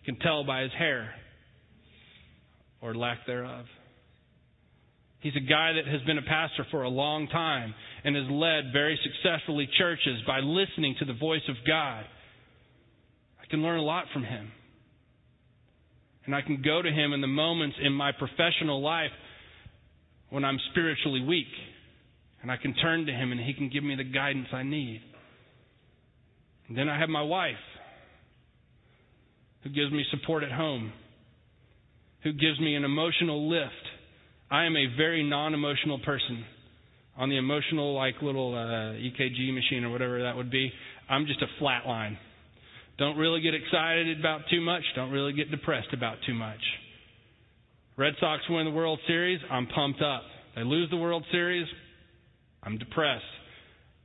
You 0.02 0.14
can 0.14 0.22
tell 0.22 0.46
by 0.46 0.62
his 0.62 0.72
hair 0.78 1.14
or 2.84 2.94
lack 2.94 3.26
thereof. 3.26 3.66
He's 5.22 5.36
a 5.36 5.40
guy 5.40 5.72
that 5.74 5.90
has 5.90 6.02
been 6.06 6.18
a 6.18 6.22
pastor 6.22 6.68
for 6.70 6.84
a 6.84 6.90
long 6.90 7.28
time 7.30 7.74
and 8.04 8.16
has 8.16 8.26
led 8.30 8.74
very 8.74 9.00
successfully 9.02 9.70
churches 9.78 10.20
by 10.28 10.40
listening 10.40 10.96
to 11.00 11.06
the 11.06 11.14
voice 11.14 11.48
of 11.48 11.56
God 11.66 12.04
I 13.44 13.46
can 13.50 13.62
learn 13.62 13.78
a 13.78 13.84
lot 13.84 14.06
from 14.14 14.24
him. 14.24 14.52
And 16.26 16.34
I 16.34 16.42
can 16.42 16.62
go 16.64 16.82
to 16.82 16.90
him 16.90 17.12
in 17.12 17.20
the 17.20 17.28
moments 17.28 17.76
in 17.84 17.92
my 17.92 18.12
professional 18.14 18.82
life 18.82 19.12
when 20.30 20.46
I'm 20.46 20.58
spiritually 20.72 21.22
weak. 21.22 21.52
And 22.42 22.50
I 22.52 22.58
can 22.58 22.74
turn 22.76 23.06
to 23.06 23.12
him 23.12 23.32
and 23.32 23.42
he 23.42 23.54
can 23.54 23.70
give 23.70 23.84
me 23.84 23.96
the 23.96 24.06
guidance 24.06 24.48
I 24.54 24.64
need. 24.64 25.02
And 26.68 26.78
then 26.78 26.88
I 26.88 26.98
have 26.98 27.10
my 27.10 27.22
wife 27.22 27.56
who 29.64 29.70
gives 29.70 29.92
me 29.92 30.04
support 30.12 30.44
at 30.44 30.52
home, 30.52 30.92
who 32.24 32.34
gives 32.34 32.60
me 32.60 32.76
an 32.76 32.84
emotional 32.84 33.50
lift. 33.50 33.72
I 34.50 34.66
am 34.66 34.76
a 34.76 34.86
very 34.98 35.24
non 35.24 35.54
emotional 35.54 36.00
person. 36.00 36.46
On 37.16 37.30
the 37.30 37.38
emotional, 37.38 37.94
like 37.96 38.16
little 38.22 38.56
uh, 38.56 38.98
EKG 38.98 39.54
machine 39.54 39.84
or 39.84 39.92
whatever 39.92 40.24
that 40.24 40.36
would 40.36 40.50
be, 40.50 40.72
I'm 41.10 41.28
just 41.28 41.42
a 41.42 41.48
flat 41.60 41.86
line. 41.86 42.18
Don't 42.98 43.18
really 43.18 43.42
get 43.42 43.54
excited 43.54 44.20
about 44.20 44.42
too 44.50 44.62
much. 44.62 44.84
Don't 44.96 45.12
really 45.12 45.34
get 45.34 45.52
depressed 45.52 45.94
about 45.94 46.18
too 46.26 46.34
much. 46.34 46.60
Red 47.98 48.14
Sox 48.20 48.42
win 48.50 48.66
the 48.66 48.72
World 48.72 49.00
Series, 49.06 49.40
I'm 49.52 49.68
pumped 49.68 50.02
up. 50.02 50.24
They 50.56 50.64
lose 50.64 50.90
the 50.90 50.98
World 50.98 51.24
Series, 51.32 51.68
I'm 52.64 52.80
depressed. 52.80 53.24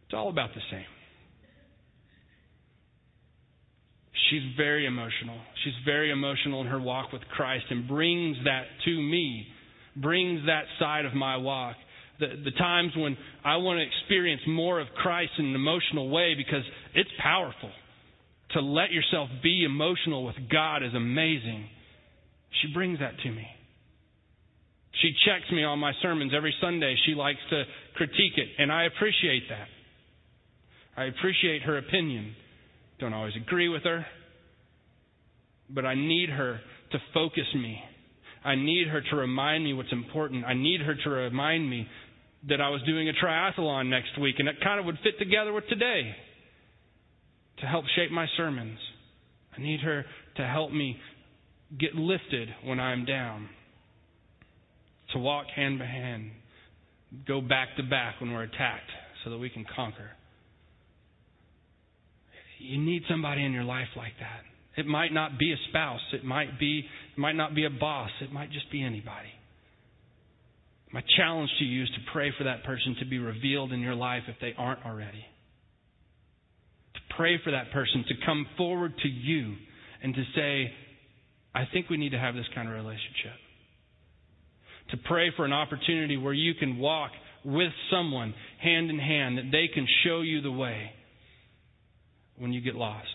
It's 0.04 0.14
all 0.14 0.28
about 0.28 0.50
the 0.54 0.61
same. 0.70 0.85
She's 4.31 4.43
very 4.57 4.87
emotional. 4.87 5.38
She's 5.64 5.75
very 5.85 6.11
emotional 6.11 6.61
in 6.61 6.67
her 6.67 6.81
walk 6.81 7.12
with 7.12 7.23
Christ 7.37 7.64
and 7.71 7.88
brings 7.88 8.37
that 8.45 8.64
to 8.85 8.91
me, 8.91 9.47
brings 9.97 10.47
that 10.47 10.64
side 10.79 11.05
of 11.05 11.14
my 11.14 11.37
walk. 11.37 11.77
The, 12.21 12.27
the 12.45 12.51
times 12.59 12.93
when 12.97 13.17
I 13.45 13.57
want 13.57 13.79
to 13.79 13.87
experience 13.87 14.43
more 14.47 14.81
of 14.81 14.88
Christ 14.97 15.33
in 15.38 15.47
an 15.47 15.55
emotional 15.55 16.11
way 16.11 16.35
because 16.37 16.64
it's 16.95 17.11
powerful 17.23 17.71
to 18.51 18.61
let 18.61 18.91
yourself 18.91 19.29
be 19.43 19.64
emotional 19.64 20.25
with 20.25 20.37
God 20.51 20.83
is 20.83 20.95
amazing. 20.95 21.69
She 22.62 22.73
brings 22.73 22.99
that 23.01 23.19
to 23.23 23.31
me. 23.31 23.47
She 25.03 25.12
checks 25.25 25.51
me 25.53 25.62
on 25.64 25.79
my 25.79 25.93
sermons 26.03 26.33
every 26.37 26.55
Sunday. 26.61 26.97
She 27.07 27.14
likes 27.14 27.38
to 27.51 27.64
critique 27.95 28.37
it, 28.37 28.49
and 28.59 28.73
I 28.73 28.85
appreciate 28.85 29.45
that. 29.49 29.69
I 30.97 31.05
appreciate 31.05 31.62
her 31.62 31.79
opinion. 31.79 32.35
Don't 33.01 33.15
always 33.15 33.35
agree 33.37 33.69
with 33.69 33.85
her, 33.85 34.05
but 35.71 35.85
I 35.85 35.95
need 35.95 36.31
her 36.31 36.61
to 36.93 36.99
focus 37.15 37.47
me. 37.55 37.79
I 38.45 38.55
need 38.55 38.89
her 38.89 39.01
to 39.11 39.17
remind 39.17 39.65
me 39.65 39.73
what's 39.73 39.93
important. 39.93 40.45
I 40.45 40.55
need 40.55 40.81
her 40.81 40.95
to 41.05 41.11
remind 41.11 41.69
me 41.69 41.87
that 42.49 42.61
I 42.61 42.71
was 42.71 42.81
doing 42.87 43.09
a 43.09 43.13
triathlon 43.13 43.89
next 43.89 44.19
week, 44.21 44.37
and 44.39 44.49
it 44.49 44.57
kind 44.63 44.81
of 44.81 44.87
would 44.87 44.99
fit 45.03 45.19
together 45.19 45.53
with 45.53 45.69
today 45.69 46.15
to 47.61 47.67
help 47.67 47.85
shape 47.97 48.11
my 48.11 48.27
sermons. 48.37 48.79
I 49.57 49.61
need 49.61 49.81
her 49.81 50.05
to 50.37 50.47
help 50.47 50.73
me 50.73 50.97
get 51.79 51.95
lifted 51.95 52.49
when 52.65 52.81
I'm 52.81 53.05
down, 53.05 53.49
to 55.13 55.19
walk 55.19 55.47
hand 55.55 55.79
by 55.79 55.87
hand, 55.87 56.31
go 57.27 57.41
back 57.41 57.69
to 57.77 57.83
back 57.83 58.21
when 58.21 58.33
we're 58.33 58.45
attacked 58.45 58.91
so 59.25 59.31
that 59.31 59.39
we 59.39 59.51
can 59.51 59.65
conquer. 59.75 60.11
You 62.59 62.79
need 62.79 63.03
somebody 63.09 63.44
in 63.44 63.53
your 63.53 63.64
life 63.64 63.88
like 63.97 64.12
that. 64.21 64.42
It 64.81 64.87
might 64.87 65.12
not 65.12 65.38
be 65.38 65.53
a 65.53 65.57
spouse, 65.68 66.01
it 66.12 66.25
might 66.25 66.59
be 66.59 66.85
it 67.12 67.18
might 67.18 67.35
not 67.35 67.55
be 67.55 67.64
a 67.64 67.71
boss, 67.71 68.11
it 68.21 68.33
might 68.33 68.53
just 68.53 68.71
be 68.71 68.83
anybody. 68.83 69.31
My 70.92 71.03
challenge 71.16 71.51
to 71.59 71.64
you 71.64 71.83
is 71.83 71.90
to 71.90 72.12
pray 72.12 72.33
for 72.37 72.44
that 72.44 72.64
person 72.64 72.97
to 73.01 73.07
be 73.07 73.18
revealed 73.18 73.73
in 73.73 73.81
your 73.81 73.94
life 73.94 74.23
if 74.29 74.37
they 74.40 74.55
aren't 74.57 74.87
already 74.87 75.25
To 76.94 77.01
pray 77.16 77.38
for 77.44 77.51
that 77.51 77.73
person 77.73 78.05
to 78.09 78.14
come 78.25 78.47
forward 78.57 78.94
to 79.03 79.09
you 79.09 79.57
and 80.03 80.14
to 80.14 80.25
say, 80.35 80.73
I 81.55 81.64
think 81.73 81.90
we 81.90 81.97
need 81.97 82.11
to 82.11 82.18
have 82.18 82.35
this 82.35 82.47
kind 82.55 82.68
of 82.68 82.75
relationship. 82.75 83.37
To 84.92 84.97
pray 85.09 85.31
for 85.37 85.44
an 85.44 85.53
opportunity 85.53 86.16
where 86.16 86.33
you 86.33 86.55
can 86.55 86.79
walk 86.79 87.11
with 87.44 87.73
someone 87.90 88.33
hand 88.62 88.88
in 88.90 88.99
hand, 88.99 89.37
that 89.38 89.51
they 89.53 89.68
can 89.73 89.87
show 90.05 90.23
you 90.23 90.40
the 90.40 90.53
way 90.53 90.92
when 92.38 92.53
you 92.53 92.61
get 92.61 92.74
lost. 92.74 93.07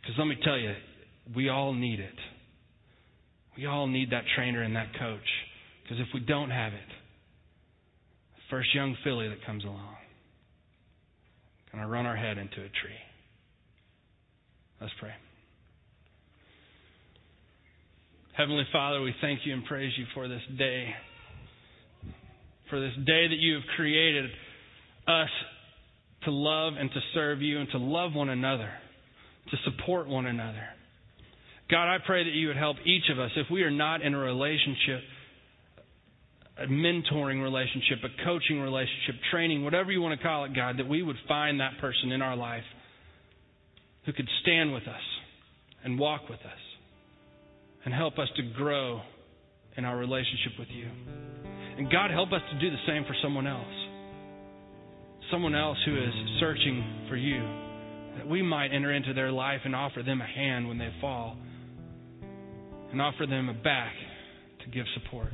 Because 0.00 0.16
let 0.18 0.26
me 0.26 0.36
tell 0.42 0.56
you, 0.56 0.74
we 1.36 1.48
all 1.48 1.74
need 1.74 2.00
it. 2.00 2.14
We 3.56 3.66
all 3.66 3.86
need 3.86 4.10
that 4.12 4.22
trainer 4.36 4.62
and 4.62 4.76
that 4.76 4.92
coach 4.98 5.18
Because 5.82 5.98
if 5.98 6.06
we 6.14 6.20
don't 6.20 6.50
have 6.50 6.72
it, 6.72 6.88
first 8.50 8.74
young 8.74 8.96
filly 9.04 9.28
that 9.28 9.44
comes 9.44 9.64
along, 9.64 9.96
going 11.72 11.84
to 11.84 11.90
run 11.90 12.06
our 12.06 12.16
head 12.16 12.38
into 12.38 12.56
a 12.56 12.68
tree. 12.68 13.00
Let's 14.80 14.92
pray. 15.00 15.12
Heavenly 18.36 18.64
Father, 18.72 19.02
we 19.02 19.12
thank 19.20 19.40
you 19.44 19.52
and 19.52 19.64
praise 19.64 19.92
you 19.98 20.04
for 20.14 20.28
this 20.28 20.42
day. 20.56 20.90
For 22.70 22.80
this 22.80 22.94
day 23.04 23.26
that 23.28 23.38
you 23.38 23.54
have 23.54 23.64
created 23.76 24.30
us 25.08 25.28
to 26.24 26.30
love 26.30 26.74
and 26.78 26.90
to 26.90 27.00
serve 27.14 27.42
you 27.42 27.58
and 27.60 27.68
to 27.70 27.78
love 27.78 28.12
one 28.14 28.28
another, 28.28 28.70
to 29.50 29.56
support 29.64 30.08
one 30.08 30.26
another. 30.26 30.64
God, 31.70 31.94
I 31.94 31.98
pray 32.04 32.24
that 32.24 32.30
you 32.30 32.48
would 32.48 32.56
help 32.56 32.76
each 32.84 33.10
of 33.12 33.18
us 33.18 33.30
if 33.36 33.46
we 33.50 33.62
are 33.62 33.70
not 33.70 34.00
in 34.02 34.14
a 34.14 34.18
relationship, 34.18 35.00
a 36.58 36.66
mentoring 36.66 37.42
relationship, 37.42 37.98
a 38.04 38.24
coaching 38.24 38.60
relationship, 38.60 39.16
training, 39.30 39.64
whatever 39.64 39.92
you 39.92 40.00
want 40.00 40.18
to 40.18 40.26
call 40.26 40.44
it, 40.44 40.54
God, 40.54 40.78
that 40.78 40.88
we 40.88 41.02
would 41.02 41.16
find 41.28 41.60
that 41.60 41.72
person 41.80 42.10
in 42.10 42.22
our 42.22 42.36
life 42.36 42.64
who 44.06 44.12
could 44.12 44.28
stand 44.42 44.72
with 44.72 44.84
us 44.84 45.02
and 45.84 45.98
walk 45.98 46.28
with 46.30 46.40
us 46.40 46.60
and 47.84 47.92
help 47.94 48.18
us 48.18 48.28
to 48.36 48.42
grow 48.56 49.02
in 49.76 49.84
our 49.84 49.96
relationship 49.96 50.52
with 50.58 50.68
you. 50.70 50.88
And 51.76 51.90
God, 51.92 52.10
help 52.10 52.32
us 52.32 52.42
to 52.50 52.58
do 52.58 52.70
the 52.70 52.82
same 52.86 53.04
for 53.04 53.14
someone 53.22 53.46
else. 53.46 53.87
Someone 55.30 55.54
else 55.54 55.78
who 55.84 55.96
is 55.96 56.14
searching 56.40 57.06
for 57.08 57.16
you. 57.16 57.40
That 58.16 58.26
we 58.26 58.42
might 58.42 58.72
enter 58.72 58.92
into 58.92 59.14
their 59.14 59.30
life 59.30 59.60
and 59.64 59.76
offer 59.76 60.02
them 60.02 60.20
a 60.20 60.26
hand 60.26 60.66
when 60.66 60.78
they 60.78 60.90
fall 61.00 61.36
and 62.90 63.02
offer 63.02 63.26
them 63.26 63.48
a 63.48 63.54
back 63.54 63.92
to 64.64 64.70
give 64.70 64.86
support. 64.94 65.30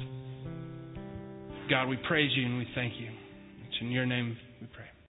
God, 1.71 1.89
we 1.89 1.97
praise 2.09 2.31
you 2.37 2.45
and 2.45 2.59
we 2.59 2.67
thank 2.75 2.95
you. 2.99 3.09
It's 3.67 3.77
in 3.81 3.91
your 3.91 4.07
name 4.07 4.37
we 4.61 4.67
pray. 4.67 4.94